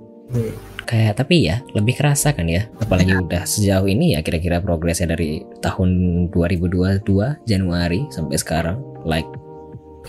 [0.89, 5.43] Kayak tapi ya lebih kerasa kan ya, apalagi udah sejauh ini ya kira-kira progresnya dari
[5.61, 5.89] tahun
[6.33, 7.05] 2022
[7.45, 9.27] Januari sampai sekarang like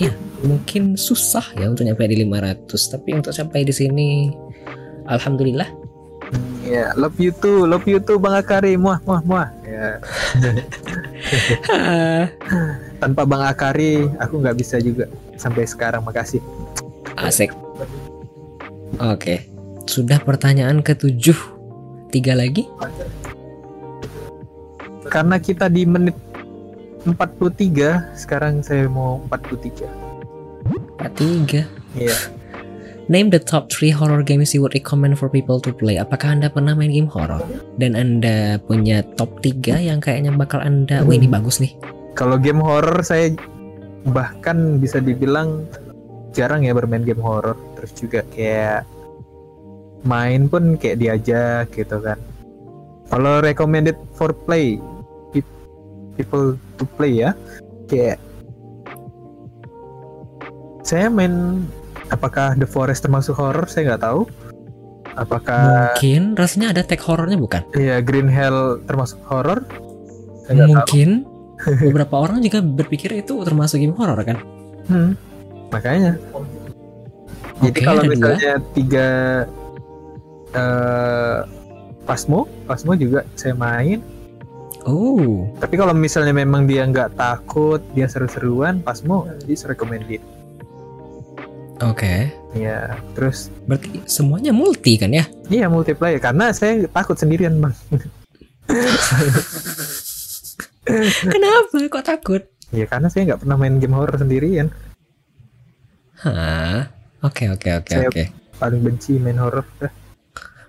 [0.00, 0.08] ya
[0.40, 4.08] mungkin susah ya untuk nyampe di 500 tapi untuk sampai di sini
[5.04, 5.68] alhamdulillah
[6.64, 9.59] ya love you too, love you too Bang Akari, muah muah muah.
[9.80, 9.96] Ya,
[13.00, 15.08] tanpa Bang Akari aku nggak bisa juga
[15.40, 16.04] sampai sekarang.
[16.04, 16.44] Makasih.
[17.16, 17.48] asik
[19.00, 19.40] oke
[19.88, 21.36] sudah pertanyaan ketujuh
[22.12, 22.68] tiga lagi
[25.10, 26.14] Karena kita di menit
[27.02, 29.90] 43, sekarang saya mau 43.
[30.70, 31.66] Empat tiga
[31.98, 32.39] Iya.
[33.10, 35.98] Name the top 3 horror games you would recommend for people to play.
[35.98, 37.42] Apakah Anda pernah main game horror?
[37.74, 41.74] Dan Anda punya top 3 yang kayaknya bakal Anda, wah ini bagus nih.
[42.14, 43.34] Kalau game horror saya
[44.14, 45.66] bahkan bisa dibilang
[46.30, 47.58] jarang ya bermain game horror.
[47.74, 48.86] Terus juga kayak
[50.06, 52.14] main pun kayak diajak gitu kan.
[53.10, 54.78] Kalau recommended for play
[55.34, 55.58] pe-
[56.14, 57.34] people to play ya,
[57.90, 58.22] kayak
[60.86, 61.66] saya main
[62.10, 64.22] apakah The Forest termasuk horror saya nggak tahu.
[65.18, 67.66] Apakah Mungkin rasanya ada tag horornya bukan?
[67.74, 69.66] ya Green Hell termasuk horror?
[70.46, 70.74] Saya nggak tahu.
[70.74, 71.10] Mungkin
[71.90, 74.38] beberapa orang juga berpikir itu termasuk game horror kan?
[74.86, 75.12] Hmm,
[75.74, 76.14] makanya.
[77.60, 78.12] Jadi kalau ada dua.
[78.14, 79.08] misalnya tiga
[80.56, 81.38] eh
[82.08, 84.02] Pasmo, Pasmo juga saya main.
[84.88, 90.24] Oh, Tapi kalau misalnya memang dia nggak takut, dia seru-seruan, Pasmo is recommended.
[91.82, 92.14] Oke.
[92.54, 95.26] Ya, terus Berarti semuanya multi kan ya?
[95.50, 97.74] iya multiplayer karena saya takut sendirian bang.
[101.34, 101.74] Kenapa?
[101.90, 102.42] Kok takut?
[102.70, 104.70] Ya karena saya nggak pernah main game horror sendirian.
[106.22, 106.86] Hah?
[107.20, 108.24] Oke oke oke oke.
[108.60, 109.66] Paling benci main horror.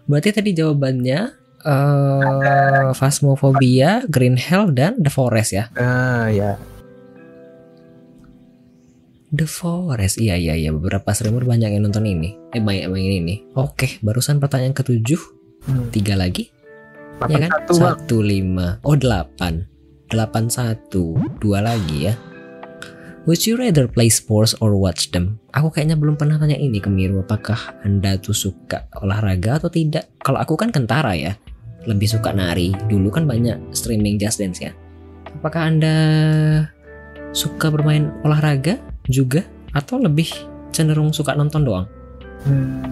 [0.09, 1.19] Berarti tadi jawabannya
[1.61, 5.65] eh Phasmophobia, Green Hell dan The Forest ya?
[5.77, 6.57] Ah ya,
[9.31, 12.35] The Forest, iya iya iya beberapa streamer banyak yang nonton ini.
[12.51, 13.47] Eh banyak yang ini.
[13.55, 15.23] Oke, barusan pertanyaan ketujuh,
[15.71, 15.87] hmm.
[15.95, 16.51] tiga lagi,
[17.31, 17.51] ya kan?
[17.63, 17.79] 81 bang.
[17.79, 19.63] Satu lima, oh delapan,
[20.11, 22.13] delapan satu, dua lagi ya.
[23.23, 25.39] Would you rather play sports or watch them?
[25.55, 27.23] Aku kayaknya belum pernah tanya ini ke Miru.
[27.23, 30.11] Apakah anda tuh suka olahraga atau tidak?
[30.19, 31.39] Kalau aku kan kentara ya,
[31.87, 32.75] lebih suka nari.
[32.75, 34.75] Dulu kan banyak streaming Just Dance ya.
[35.39, 35.95] Apakah anda
[37.31, 40.29] suka bermain olahraga juga atau lebih
[40.75, 41.87] cenderung suka nonton doang?
[42.45, 42.83] Hmm.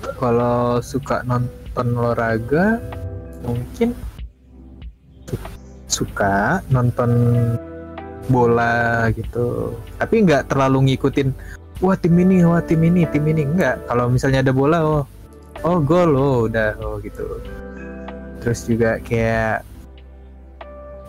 [0.00, 2.80] Kalau suka nonton olahraga,
[3.44, 3.92] mungkin
[5.28, 5.56] su-
[5.88, 7.10] suka nonton
[8.28, 9.76] bola gitu.
[10.00, 11.28] Tapi nggak terlalu ngikutin.
[11.82, 13.90] Wah tim ini, wah tim ini, tim ini nggak.
[13.90, 15.04] Kalau misalnya ada bola, oh,
[15.66, 17.40] oh gol, oh udah, oh gitu.
[18.40, 19.64] Terus juga kayak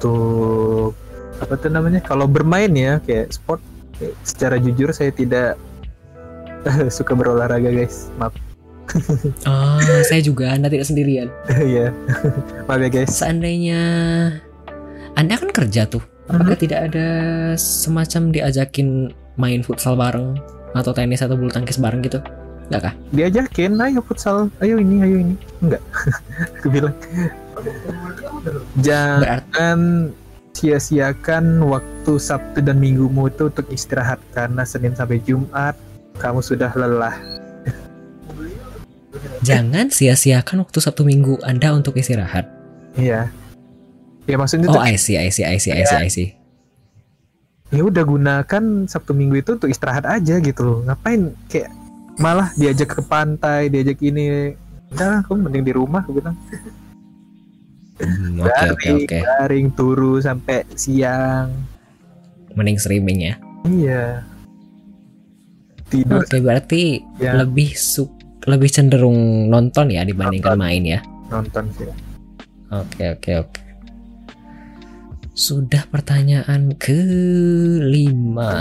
[0.03, 0.91] tuh
[1.39, 1.99] apa tuh namanya?
[1.99, 3.59] Kalau bermain ya kayak sport.
[3.95, 5.55] kayak Secara jujur saya tidak
[6.97, 8.33] suka berolahraga guys maaf
[9.49, 11.29] Ah, saya juga anda tidak sendirian.
[11.65, 11.89] ya
[12.67, 13.81] maaf ya guys Seandainya
[15.15, 17.07] anda kan kerja tuh, apakah tidak ada
[17.55, 20.35] semacam diajakin main futsal bareng
[20.75, 22.19] atau tenis atau bulu tangkis bareng gitu?
[22.67, 22.93] Enggak kah?
[23.13, 25.79] diajakin ayo futsal ayo ini ayo ini enggak
[26.59, 26.93] aku bilang
[28.81, 29.65] jangan Berarti
[30.55, 35.75] sia-siakan waktu Sabtu dan Minggumu itu untuk istirahat karena Senin sampai Jumat
[36.15, 37.19] kamu sudah lelah.
[39.43, 42.47] Jangan sia-siakan waktu Sabtu Minggu Anda untuk istirahat.
[42.95, 43.27] iya.
[44.25, 46.29] Ya maksudnya Oh, I see, I see, I see, I see, I see.
[47.69, 50.79] ya udah gunakan Sabtu Minggu itu untuk istirahat aja gitu loh.
[50.87, 51.69] Ngapain kayak
[52.17, 54.55] malah diajak ke pantai diajak ini.
[54.95, 56.33] Udah kamu mending di rumah aku bilang
[57.95, 59.19] Hmm, Oke oke garing, oke.
[59.21, 61.47] garing turu sampai siang.
[62.51, 63.35] Mending streaming ya.
[63.63, 64.23] Iya.
[65.85, 68.09] Tidur Oke berarti ya lebih su
[68.45, 70.99] lebih cenderung nonton ya dibandingkan main ya.
[71.25, 71.87] nonton sih.
[72.69, 73.59] Oke oke oke.
[75.31, 76.95] Sudah pertanyaan ke
[77.81, 77.91] 5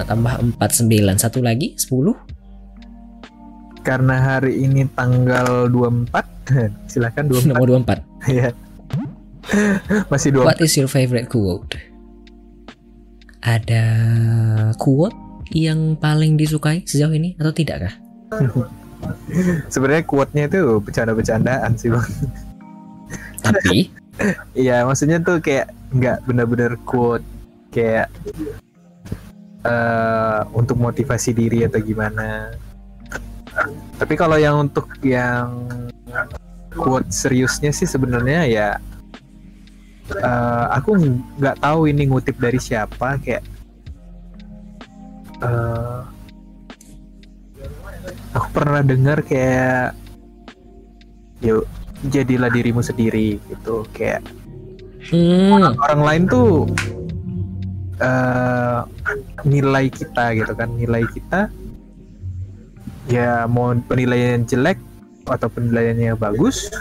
[0.05, 2.15] tambah 4 9 satu lagi 10
[3.83, 6.09] Karena hari ini tanggal 24,
[6.91, 8.33] silakan 24 nomor 24.
[8.33, 8.49] ya.
[10.13, 10.47] Masih 24.
[10.47, 11.77] What is your favorite quote?
[13.45, 13.85] Ada
[14.81, 15.15] quote
[15.53, 17.95] yang paling disukai sejauh ini atau tidak kah?
[19.73, 22.09] Sebenarnya quote-nya itu bercanda-bercandaan sih, Bang.
[23.45, 23.93] Tapi
[24.55, 27.27] Iya, maksudnya tuh kayak nggak benar-benar quote
[27.75, 28.11] kayak
[29.65, 32.55] eh untuk motivasi diri atau gimana.
[33.99, 35.67] Tapi kalau yang untuk yang
[36.75, 38.69] quote seriusnya sih sebenarnya ya
[40.13, 40.91] eh, aku
[41.41, 43.45] nggak tahu ini ngutip dari siapa kayak
[45.41, 46.01] eh,
[48.37, 49.97] aku pernah dengar kayak
[51.41, 51.65] yuk
[52.13, 54.21] jadilah dirimu sendiri gitu kayak
[55.09, 56.69] hmm, orang lain tuh
[58.03, 58.81] eh
[59.47, 61.47] nilai kita gitu kan nilai kita
[63.07, 64.81] ya mau penilaian jelek
[65.29, 66.73] atau penilaiannya bagus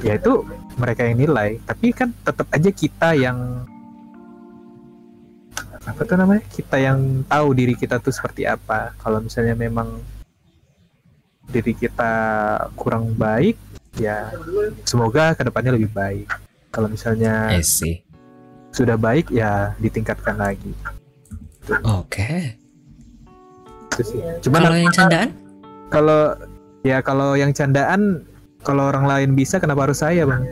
[0.00, 0.44] ya itu
[0.76, 3.38] mereka yang nilai tapi kan tetap aja kita yang
[5.84, 6.40] apa tuh namanya?
[6.48, 8.96] Kita yang tahu diri kita tuh seperti apa.
[8.96, 10.00] Kalau misalnya memang
[11.44, 12.12] diri kita
[12.72, 13.60] kurang baik
[14.00, 14.32] ya
[14.88, 16.26] semoga ke depannya lebih baik.
[16.72, 17.52] Kalau misalnya
[18.72, 20.72] sudah baik ya ditingkatkan lagi.
[21.84, 22.56] Oke.
[24.02, 24.18] sih.
[24.42, 25.28] Cuman Kalau yang candaan?
[25.86, 26.22] kalau
[26.82, 28.26] ya kalau yang candaan
[28.64, 30.42] kalau orang lain bisa kenapa harus saya bang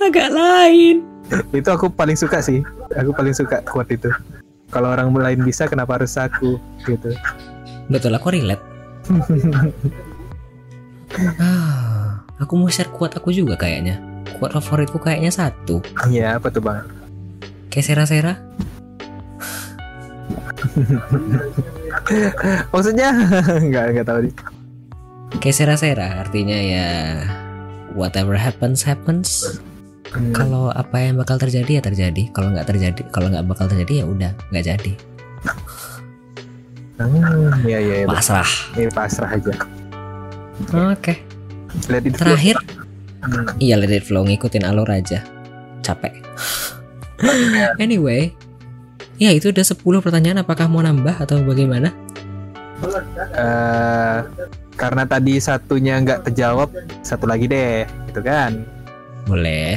[0.00, 1.04] Agak lain.
[1.54, 2.58] itu aku paling suka sih
[2.98, 4.10] aku paling suka quote itu
[4.74, 7.14] kalau orang lain bisa kenapa harus aku gitu
[7.90, 8.62] Betul aku relate.
[11.42, 13.98] Ah, aku mau share quote aku juga kayaknya.
[14.38, 15.82] Quote favoritku kayaknya satu.
[16.06, 16.86] iya apa tuh bang
[17.66, 18.34] Kayak sera-sera.
[22.72, 23.08] maksudnya
[23.68, 24.34] nggak nggak tahu nih
[25.38, 26.88] Kayak sera-sera artinya ya
[27.94, 29.58] whatever happens happens.
[30.10, 32.34] Hmm, Kalau apa yang bakal terjadi ya terjadi.
[32.34, 34.92] Kalau nggak terjadi, kalau nggak bakal terjadi ya udah nggak jadi.
[36.98, 38.44] hmm, iya iya iya Pasrah.
[38.74, 39.54] ini pasrah aja
[40.92, 41.14] Oke.
[41.86, 42.10] flow.
[42.12, 42.56] Terakhir,
[43.20, 45.20] Hmm, iya let it flow ngikutin alur aja.
[45.80, 46.24] Capek.
[47.78, 48.32] anyway,
[49.20, 50.40] ya itu udah 10 pertanyaan.
[50.40, 51.92] Apakah mau nambah atau bagaimana?
[53.36, 54.18] eh,
[54.72, 56.72] karena tadi satunya nggak terjawab
[57.04, 58.64] satu lagi deh gitu kan
[59.28, 59.76] Boleh.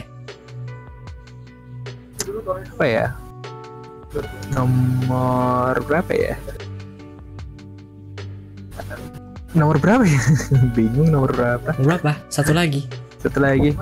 [2.48, 3.08] apa ya
[4.56, 6.36] nomor berapa ya
[9.52, 10.22] nomor berapa ya
[10.80, 12.12] bingung nomor berapa Berapa?
[12.32, 12.88] Satu lagi.
[13.20, 13.76] satu lagi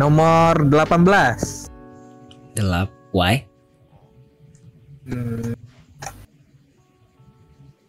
[0.00, 1.68] nomor 18
[2.56, 2.88] Delap.
[3.12, 3.44] Why?
[5.04, 5.52] Hmm.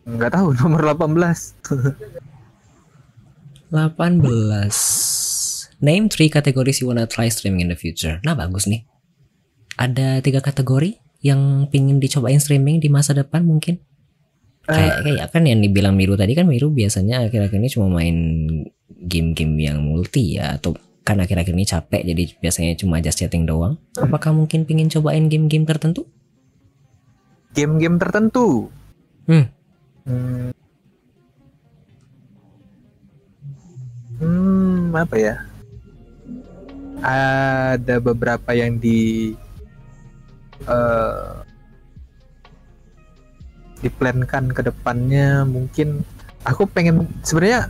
[0.04, 1.08] nggak tahu nomor 18
[3.72, 4.20] 18
[5.82, 8.20] Name three categories you wanna try streaming in the future.
[8.28, 8.84] Nah bagus nih.
[9.80, 13.80] Ada tiga kategori Yang pingin dicobain streaming di masa depan mungkin?
[14.66, 18.18] Kayak, kayak kan yang dibilang Miru tadi kan Miru biasanya akhir-akhir ini cuma main
[18.90, 20.74] game-game yang multi ya Atau
[21.12, 25.68] kan akhir-akhir ini capek jadi biasanya cuma just chatting doang Apakah mungkin pingin cobain game-game
[25.68, 26.08] tertentu?
[27.52, 28.72] game-game tertentu
[29.30, 29.46] Hmm.
[30.08, 30.50] Hmm.
[34.22, 35.36] Hmm, apa ya?
[37.02, 39.34] Ada beberapa yang di
[40.70, 41.34] eh
[43.82, 46.06] diplankan ke depannya mungkin
[46.46, 47.66] aku pengen sebenarnya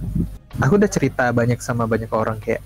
[0.60, 2.60] aku udah cerita banyak sama banyak orang kayak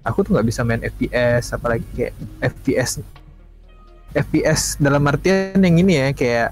[0.00, 3.04] aku tuh nggak bisa main FPS apalagi kayak FPS
[4.10, 6.50] FPS dalam artian yang ini ya kayak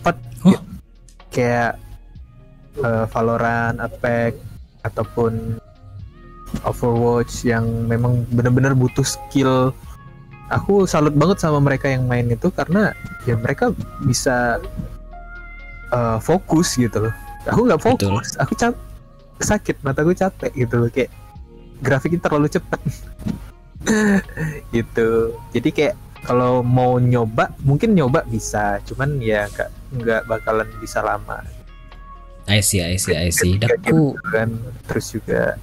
[0.00, 0.16] Empat,
[0.46, 0.54] Oh.
[1.34, 1.74] kayak
[2.78, 4.38] eh, Valorant, Apex
[4.86, 5.58] ataupun
[6.62, 9.74] Overwatch yang memang benar-benar butuh skill.
[10.54, 12.94] Aku salut banget sama mereka yang main itu karena
[13.26, 13.74] ya mereka
[14.06, 14.62] bisa
[15.90, 17.14] eh, fokus gitu loh.
[17.50, 18.14] Aku nggak Betul.
[18.14, 18.78] fokus, aku cap
[19.40, 21.12] sakit mataku capek gitu loh kayak
[21.80, 22.80] grafiknya terlalu cepet.
[24.74, 25.94] gitu jadi kayak
[26.26, 29.70] kalau mau nyoba mungkin nyoba bisa cuman ya nggak
[30.02, 31.42] nggak bakalan bisa lama
[32.46, 33.58] I see, I see, I see.
[33.58, 34.54] Daku, kan
[34.86, 35.58] terus juga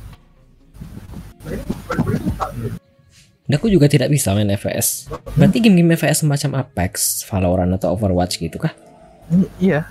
[3.47, 5.07] Daku juga tidak bisa main FPS.
[5.39, 8.75] Berarti game-game FPS semacam Apex, Valorant atau Overwatch gitu kah?
[9.31, 9.87] Hmm, iya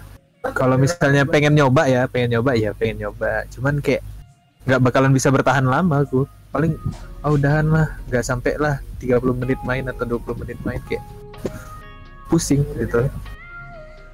[0.50, 4.02] kalau misalnya pengen nyoba ya pengen nyoba ya pengen nyoba cuman kayak
[4.66, 6.74] nggak bakalan bisa bertahan lama aku paling
[7.22, 11.02] oh udahan lah nggak sampai lah 30 menit main atau 20 menit main kayak
[12.26, 13.06] pusing gitu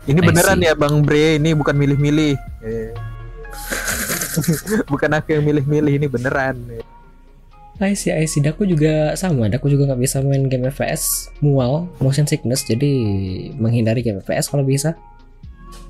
[0.09, 2.93] ini beneran ya Bang Bre ini bukan milih-milih Eh.
[4.93, 6.57] bukan aku yang milih-milih ini beneran
[7.79, 8.43] I see, I see.
[8.43, 9.47] Daku juga sama.
[9.47, 12.67] Daku juga nggak bisa main game FPS, mual, motion sickness.
[12.67, 12.91] Jadi
[13.55, 14.99] menghindari game FPS kalau bisa.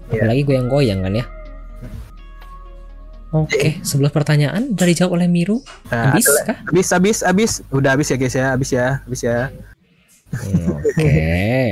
[0.09, 0.25] Iya.
[0.25, 1.27] Apalagi goyang-goyang kan ya.
[3.29, 5.61] Oke, sebelah pertanyaan dari jawab oleh Miru.
[5.93, 6.57] nah, Habis kah?
[6.65, 9.39] habis habis habis udah habis ya guys ya habis ya habis ya
[10.29, 11.09] Hmm, Oke,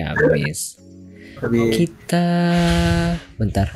[0.08, 0.80] habis.
[1.40, 2.24] habis Kita
[3.36, 3.68] bentar.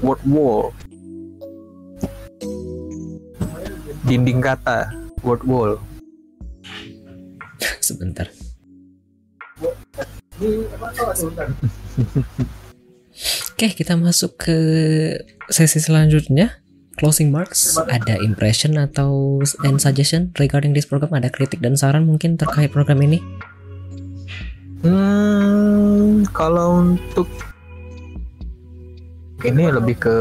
[0.00, 0.72] word wall
[4.08, 4.88] dinding kata
[5.22, 5.76] word wall
[7.80, 8.28] Sebentar.
[13.52, 14.56] Oke, kita masuk ke
[15.52, 16.64] sesi selanjutnya.
[16.96, 22.36] Closing marks, ada impression atau and suggestion regarding this program, ada kritik dan saran mungkin
[22.36, 23.24] terkait program ini.
[24.84, 27.28] Hmm, kalau untuk
[29.44, 30.16] ini lebih ke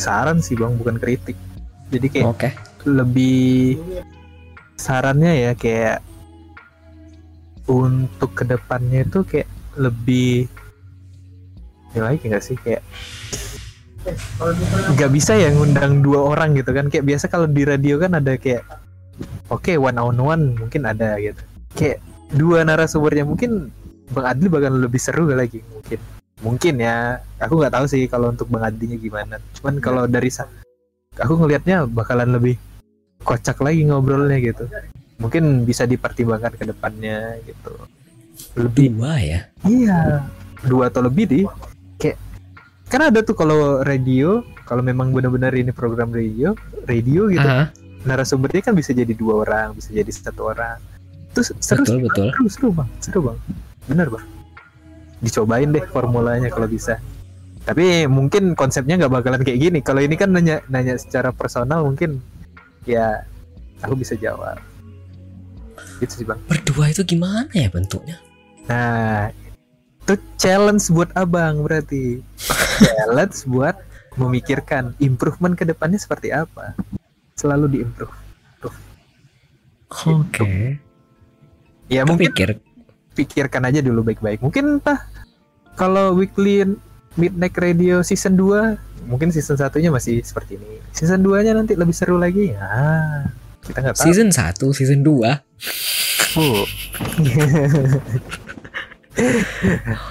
[0.00, 1.36] saran sih bang, bukan kritik.
[1.92, 2.50] Jadi kayak Oke,
[2.88, 3.76] lebih
[4.76, 6.00] sarannya ya kayak
[7.66, 10.46] untuk ke depannya itu kayak lebih
[11.92, 12.56] ya lagi nggak sih?
[12.58, 12.82] Kayak
[14.94, 16.86] nggak bisa ya ngundang dua orang gitu kan?
[16.88, 18.62] Kayak biasa kalau di radio kan ada kayak
[19.50, 21.42] oke one on one mungkin ada gitu.
[21.74, 21.98] Kayak
[22.34, 23.70] dua narasumbernya mungkin
[24.14, 25.58] Bang Adli bakal lebih seru lagi?
[25.66, 25.98] Mungkin.
[26.46, 27.18] Mungkin ya.
[27.42, 29.42] Aku nggak tahu sih kalau untuk Bang Adlinya gimana.
[29.58, 30.30] Cuman kalau dari
[31.16, 32.54] aku ngelihatnya bakalan lebih
[33.26, 34.68] kocak lagi ngobrolnya gitu
[35.16, 37.72] mungkin bisa dipertimbangkan ke depannya gitu.
[38.56, 38.92] Lebih.
[38.96, 39.40] Dua ya.
[39.64, 40.24] iya.
[40.64, 41.40] Dua atau lebih di
[42.00, 42.16] kayak
[42.92, 46.52] kan ada tuh kalau radio kalau memang benar-benar ini program radio
[46.84, 47.48] radio gitu.
[47.48, 47.72] Aha,
[48.04, 50.76] narasumbernya kan bisa jadi dua orang bisa jadi satu orang.
[51.32, 52.28] Terus seru betul betul.
[52.32, 52.88] seru seru bang.
[53.00, 53.38] Seru bang.
[53.88, 54.24] Bener bang.
[55.24, 57.00] Dicobain deh formulanya kalau bisa.
[57.66, 59.78] Tapi mungkin konsepnya nggak bakalan kayak gini.
[59.80, 62.20] Kalau ini kan nanya nanya secara personal mungkin
[62.86, 63.24] ya
[63.82, 64.60] aku bisa jawab
[66.02, 68.16] gitu sih bang Berdua itu gimana ya bentuknya?
[68.66, 69.30] nah
[70.02, 72.22] itu challenge buat abang berarti
[72.82, 73.76] challenge buat
[74.18, 76.74] memikirkan improvement ke depannya seperti apa
[77.38, 78.14] selalu diimprove
[79.86, 80.82] Oke.
[81.86, 82.58] ya mungkin Pikir
[83.16, 84.44] pikirkan aja dulu baik-baik.
[84.44, 85.00] Mungkin entah
[85.74, 86.68] kalau weekly
[87.16, 90.84] Midnight Radio season 2 mungkin season satunya masih seperti ini.
[90.92, 92.52] Season 2-nya nanti lebih seru lagi.
[92.60, 93.24] Ah,
[93.66, 94.06] kita nggak tahu.
[94.06, 96.38] season 1, season 2.
[96.38, 96.64] Oh.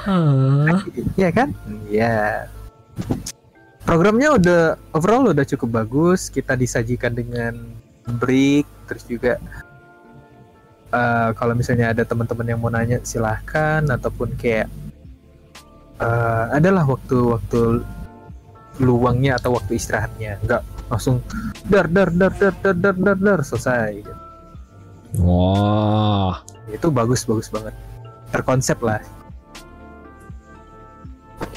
[0.06, 0.82] Hah.
[1.16, 1.50] Iya kan?
[1.88, 2.50] Iya.
[3.86, 4.62] Programnya udah
[4.98, 6.34] overall udah cukup bagus.
[6.34, 7.54] Kita disajikan dengan
[8.06, 9.42] break terus juga
[10.94, 14.70] eh, kalau misalnya ada teman-teman yang mau nanya silahkan ataupun kayak
[16.02, 17.82] eh, adalah waktu-waktu
[18.82, 21.22] luangnya atau waktu istirahatnya nggak langsung
[21.68, 24.06] dar dar dar dar dar dar dar, dar selesai
[25.20, 26.44] Wah.
[26.70, 27.74] itu bagus bagus banget
[28.34, 29.00] terkonsep lah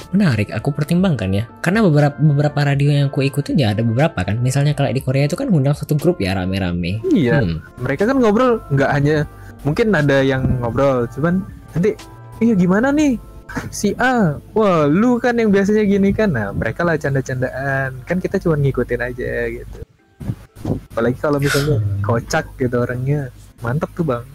[0.09, 1.45] Menarik, aku pertimbangkan ya.
[1.61, 4.41] Karena beberapa beberapa radio yang aku ikutin ya ada beberapa kan.
[4.41, 6.97] Misalnya kalau di Korea itu kan ngundang satu grup ya rame-rame.
[7.13, 7.61] iya Hmm.
[7.77, 9.29] mereka kan ngobrol nggak hanya
[9.63, 11.43] mungkin ada yang ngobrol cuman
[11.75, 11.95] nanti
[12.39, 13.19] iya gimana nih
[13.69, 16.33] si A wah lu kan yang biasanya gini kan?
[16.33, 18.05] Nah mereka lah canda-candaan.
[18.05, 19.79] Kan kita cuma ngikutin aja gitu.
[20.93, 21.77] Apalagi kalau misalnya
[22.07, 23.33] kocak gitu orangnya.
[23.59, 24.25] Mantep tuh bang.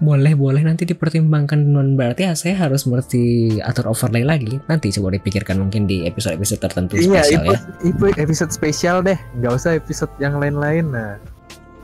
[0.00, 4.56] Boleh, boleh nanti dipertimbangkan non berarti ya saya harus mesti atur overlay lagi.
[4.64, 7.58] Nanti coba dipikirkan mungkin di episode-episode tertentu iya spesial ya.
[7.84, 9.20] itu episode spesial deh.
[9.36, 11.20] Nggak usah episode yang lain-lain nah.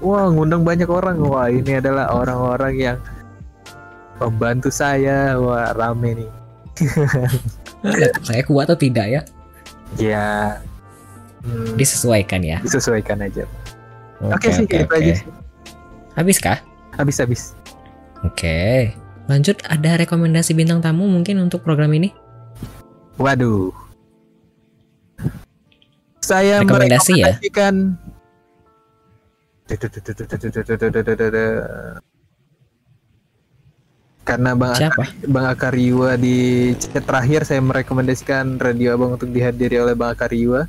[0.01, 1.21] Wah ngundang banyak orang.
[1.21, 2.97] Wah ini adalah orang-orang yang
[4.17, 6.31] membantu saya wah rame nih
[8.25, 9.21] saya kuat atau tidak ya?
[9.97, 10.57] ya
[11.45, 12.59] hmm, Disesuaikan ya.
[12.61, 13.45] disesuaikan aja
[14.21, 14.97] Oke, oke sih oke, itu oke.
[14.97, 15.31] aja sih
[16.17, 16.59] Habis kah?
[16.97, 17.43] habis habis
[18.25, 18.97] Oke.
[19.29, 22.11] Lanjut ada rekomendasi bintang tamu mungkin untuk program ini?
[23.21, 23.71] waduh
[26.21, 27.37] Saya Rekomendasi ya?
[34.27, 35.07] Karena Bang Siapa?
[35.31, 40.66] Bang Akariwa di chat terakhir saya merekomendasikan radio Abang untuk dihadiri oleh Bang Akariwa.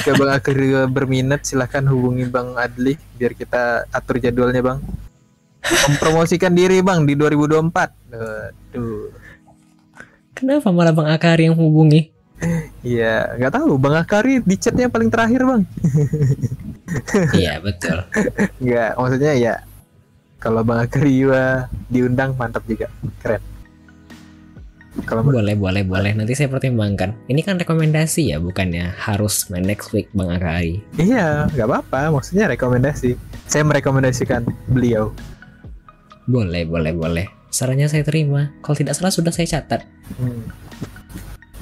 [0.00, 4.80] Jika Bang Akariwa berminat silahkan hubungi Bang Adli biar kita atur jadwalnya Bang.
[5.60, 7.68] Mempromosikan diri Bang di 2024.
[8.16, 9.12] Aduh.
[10.32, 12.08] Kenapa malah Bang Akari yang hubungi?
[12.80, 15.68] Iya, nggak tahu Bang Akari di chatnya paling terakhir Bang.
[17.36, 18.00] iya betul.
[18.64, 19.54] Nggak, maksudnya ya
[20.40, 22.88] kalau Bang Akariwa diundang mantap juga,
[23.20, 23.44] keren.
[25.06, 26.12] Kalau Boleh, boleh, boleh.
[26.18, 27.14] Nanti saya pertimbangkan.
[27.30, 30.82] Ini kan rekomendasi ya, bukannya harus main next week Bang Akari.
[30.98, 32.10] iya, nggak apa-apa.
[32.18, 33.14] Maksudnya rekomendasi.
[33.46, 35.14] Saya merekomendasikan beliau.
[36.26, 37.26] Boleh, boleh, boleh.
[37.54, 38.50] Sarannya saya terima.
[38.66, 39.86] Kalau tidak salah sudah saya catat.
[40.18, 40.42] Hmm.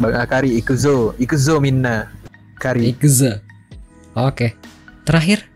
[0.00, 2.08] Bang Akari Ikuzo, Ikuzo Minna.
[2.58, 2.90] Kari.
[2.96, 3.44] Ikza.
[4.18, 4.56] Oke.
[5.04, 5.46] Terakhir,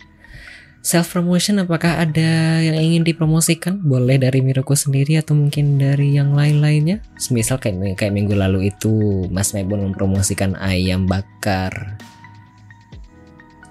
[0.83, 3.78] self promotion apakah ada yang ingin dipromosikan?
[3.78, 6.99] Boleh dari Miroku sendiri atau mungkin dari yang lain-lainnya?
[7.14, 11.97] Semisal kayak kayak minggu lalu itu Mas Mebon mempromosikan ayam bakar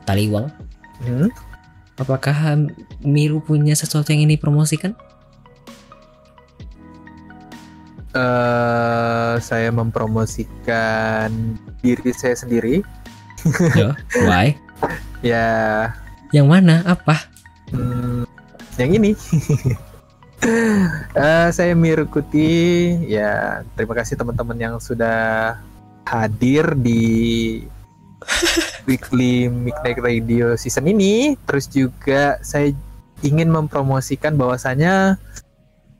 [0.07, 0.47] taliwang.
[1.03, 1.27] Hmm?
[1.99, 2.57] Apakah
[3.03, 4.95] Miru punya sesuatu yang ingin dipromosikan?
[8.11, 11.31] eh saya mempromosikan
[11.79, 12.83] diri saya sendiri.
[13.75, 13.95] Yo,
[14.27, 14.55] why?
[15.21, 15.93] Ya,
[16.31, 16.75] Yang mana?
[16.87, 17.27] Apa?
[17.71, 18.23] hmm,
[18.79, 19.11] yang ini.
[21.13, 22.97] Eh, saya Mirukuti.
[23.05, 25.53] Ya, terima kasih teman-teman yang sudah
[26.01, 27.61] hadir di
[28.89, 31.37] Weekly Midnight Radio season ini.
[31.45, 32.73] Terus juga saya
[33.21, 35.21] ingin mempromosikan bahwasanya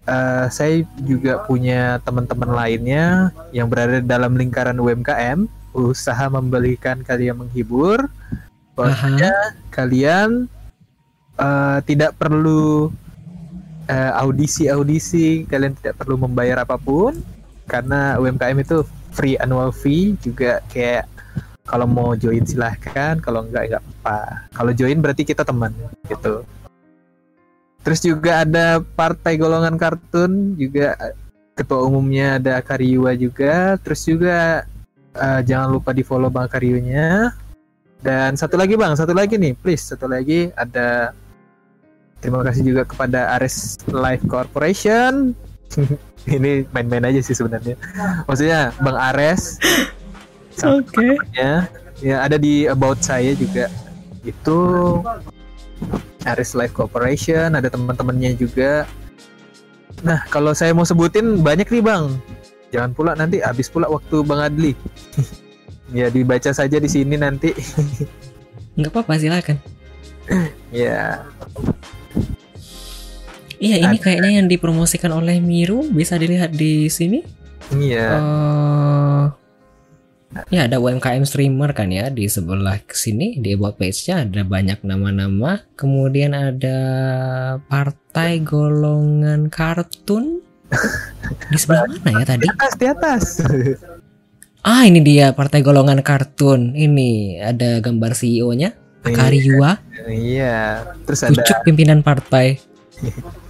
[0.10, 5.46] eh, saya juga punya teman-teman lainnya yang berada dalam lingkaran UMKM,
[5.78, 8.10] usaha membelikan kalian menghibur.
[8.82, 9.34] Bahwasanya
[9.70, 10.50] kalian
[11.38, 12.90] eh, tidak perlu
[13.86, 17.18] eh, audisi-audisi, kalian tidak perlu membayar apa pun
[17.70, 21.08] karena UMKM itu free annual fee juga kayak
[21.68, 24.20] kalau mau join silahkan, kalau enggak enggak apa.
[24.52, 25.72] Kalau join berarti kita teman
[26.10, 26.44] gitu.
[27.82, 30.94] Terus juga ada partai golongan kartun juga
[31.56, 33.80] ketua umumnya ada Kariwa juga.
[33.80, 34.68] Terus juga
[35.16, 37.32] eh, jangan lupa di follow Bang Kariunya.
[38.02, 39.94] Dan satu lagi Bang, satu lagi nih, please.
[39.94, 41.14] Satu lagi ada
[42.22, 45.38] terima kasih juga kepada Ares Life Corporation.
[46.30, 47.78] Ini main-main aja sih sebenarnya.
[48.26, 49.58] Maksudnya Bang Ares.
[50.62, 51.18] Oke.
[51.34, 51.66] ya
[52.02, 53.70] ya ada di about saya juga.
[54.22, 55.02] Itu
[56.26, 58.86] Aris Life Corporation ada teman-temannya juga.
[60.06, 62.06] Nah kalau saya mau sebutin banyak nih bang.
[62.72, 64.72] Jangan pula nanti habis pula waktu bang Adli
[65.92, 67.52] ya dibaca saja di sini nanti
[68.72, 69.58] Nggak apa-apa silakan.
[70.72, 71.28] ya
[73.62, 77.22] Iya, ini kayaknya yang dipromosikan oleh Miru bisa dilihat di sini.
[77.72, 79.24] iya eh
[80.52, 85.62] ya ada UMKM streamer kan ya di sebelah sini di about page-nya ada banyak nama-nama.
[85.78, 86.80] Kemudian ada
[87.70, 90.42] partai golongan kartun
[91.52, 92.44] di sebelah mana ya tadi?
[92.44, 93.24] di atas di atas
[94.62, 96.78] Ah ini dia partai golongan kartun.
[96.78, 99.82] Ini ada gambar CEO-nya Akariwa,
[100.14, 102.62] iya terus ada pucuk pimpinan partai.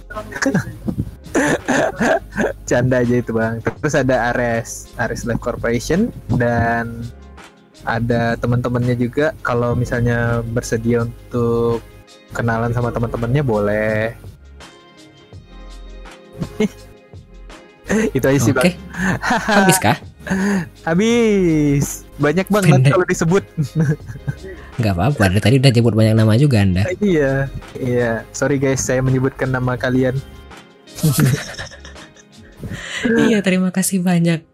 [2.68, 7.04] canda aja itu bang terus ada Ares Ares Life Corporation dan
[7.84, 11.84] ada teman-temannya juga kalau misalnya bersedia untuk
[12.32, 14.12] kenalan sama teman-temannya boleh
[18.16, 18.72] itu aja sih Oke.
[18.72, 18.76] bang
[19.52, 19.96] Habis kah?
[20.86, 23.44] habis banyak bang nanti kalau disebut
[24.72, 25.28] Nggak apa-apa.
[25.28, 26.88] Dari tadi udah nyebut banyak nama juga Anda.
[27.04, 27.46] iya
[27.76, 30.16] iya sorry guys saya menyebutkan nama kalian
[33.26, 34.44] iya, terima kasih banyak.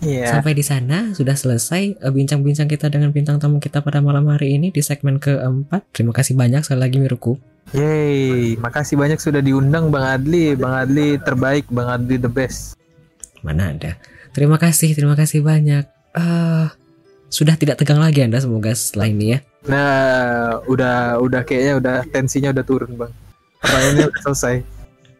[0.00, 4.26] iya Sampai di sana sudah selesai eh, bincang-bincang kita dengan bintang tamu kita pada malam
[4.32, 5.92] hari ini di segmen keempat.
[5.92, 7.36] Terima kasih banyak sekali lagi Miruku.
[7.70, 10.58] Yeay, makasih banyak sudah diundang Bang Adli.
[10.58, 12.74] Bang Adli terbaik, Bang Adli the best.
[13.46, 13.94] Mana ada?
[14.30, 15.84] Terima kasih, terima kasih banyak.
[16.14, 16.66] Eh,
[17.30, 19.38] sudah tidak tegang lagi Anda semoga setelah ini ya.
[19.70, 23.12] Nah, udah udah kayaknya udah tensinya udah turun, Bang.
[23.62, 24.54] Pertanyaannya udah selesai.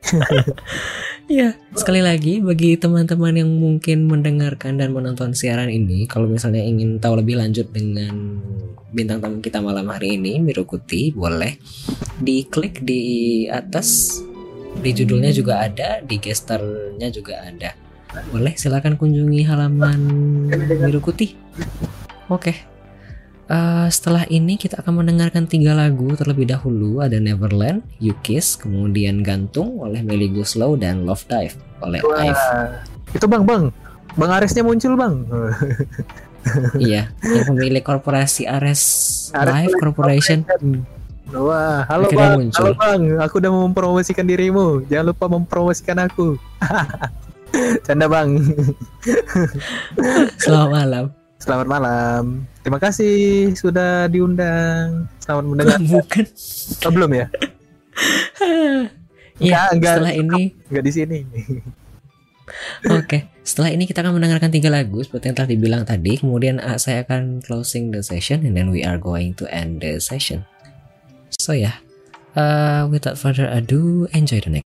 [1.31, 6.99] Iya, sekali lagi bagi teman-teman yang mungkin mendengarkan dan menonton siaran ini, kalau misalnya ingin
[6.99, 8.43] tahu lebih lanjut dengan
[8.91, 11.55] bintang tamu kita malam hari ini, Mirukuti, boleh
[12.19, 14.19] diklik di atas.
[14.83, 17.79] Di judulnya juga ada, di gesternya juga ada.
[18.31, 20.01] Boleh silakan kunjungi halaman
[20.83, 21.39] Mirukuti.
[22.31, 22.71] Oke.
[23.51, 29.27] Eh, setelah ini kita akan mendengarkan tiga lagu terlebih dahulu ada Neverland, You Kiss, kemudian
[29.27, 32.47] Gantung oleh Melly Guslow dan Love Dive oleh Wah, Ive.
[33.11, 33.75] itu bang bang,
[34.15, 35.15] bang Aresnya muncul bang.
[36.79, 38.83] iya, yang pemilik korporasi Ares
[39.35, 40.47] Ares Live Corporation.
[41.35, 42.71] Wah, halo Akhirnya bang, muncul.
[42.71, 44.87] halo bang, aku udah mempromosikan dirimu.
[44.87, 46.39] Jangan lupa mempromosikan aku.
[47.87, 48.29] Canda bang.
[50.41, 51.05] Selamat malam.
[51.41, 52.23] Selamat malam.
[52.61, 53.17] Terima kasih
[53.57, 55.09] sudah diundang.
[55.25, 55.79] Selamat mendengar.
[55.93, 56.25] Bukan.
[56.85, 57.27] Oh, belum ya?
[59.41, 59.95] Ya, Enggak, enggak.
[59.97, 61.19] setelah ini Enggak di sini.
[62.93, 66.21] Oke, setelah ini kita akan mendengarkan tiga lagu seperti yang telah dibilang tadi.
[66.21, 69.97] Kemudian uh, saya akan closing the session and then we are going to end the
[70.03, 70.45] session.
[71.41, 71.77] So ya, yeah,
[72.37, 74.70] uh, without further ado, enjoy the next.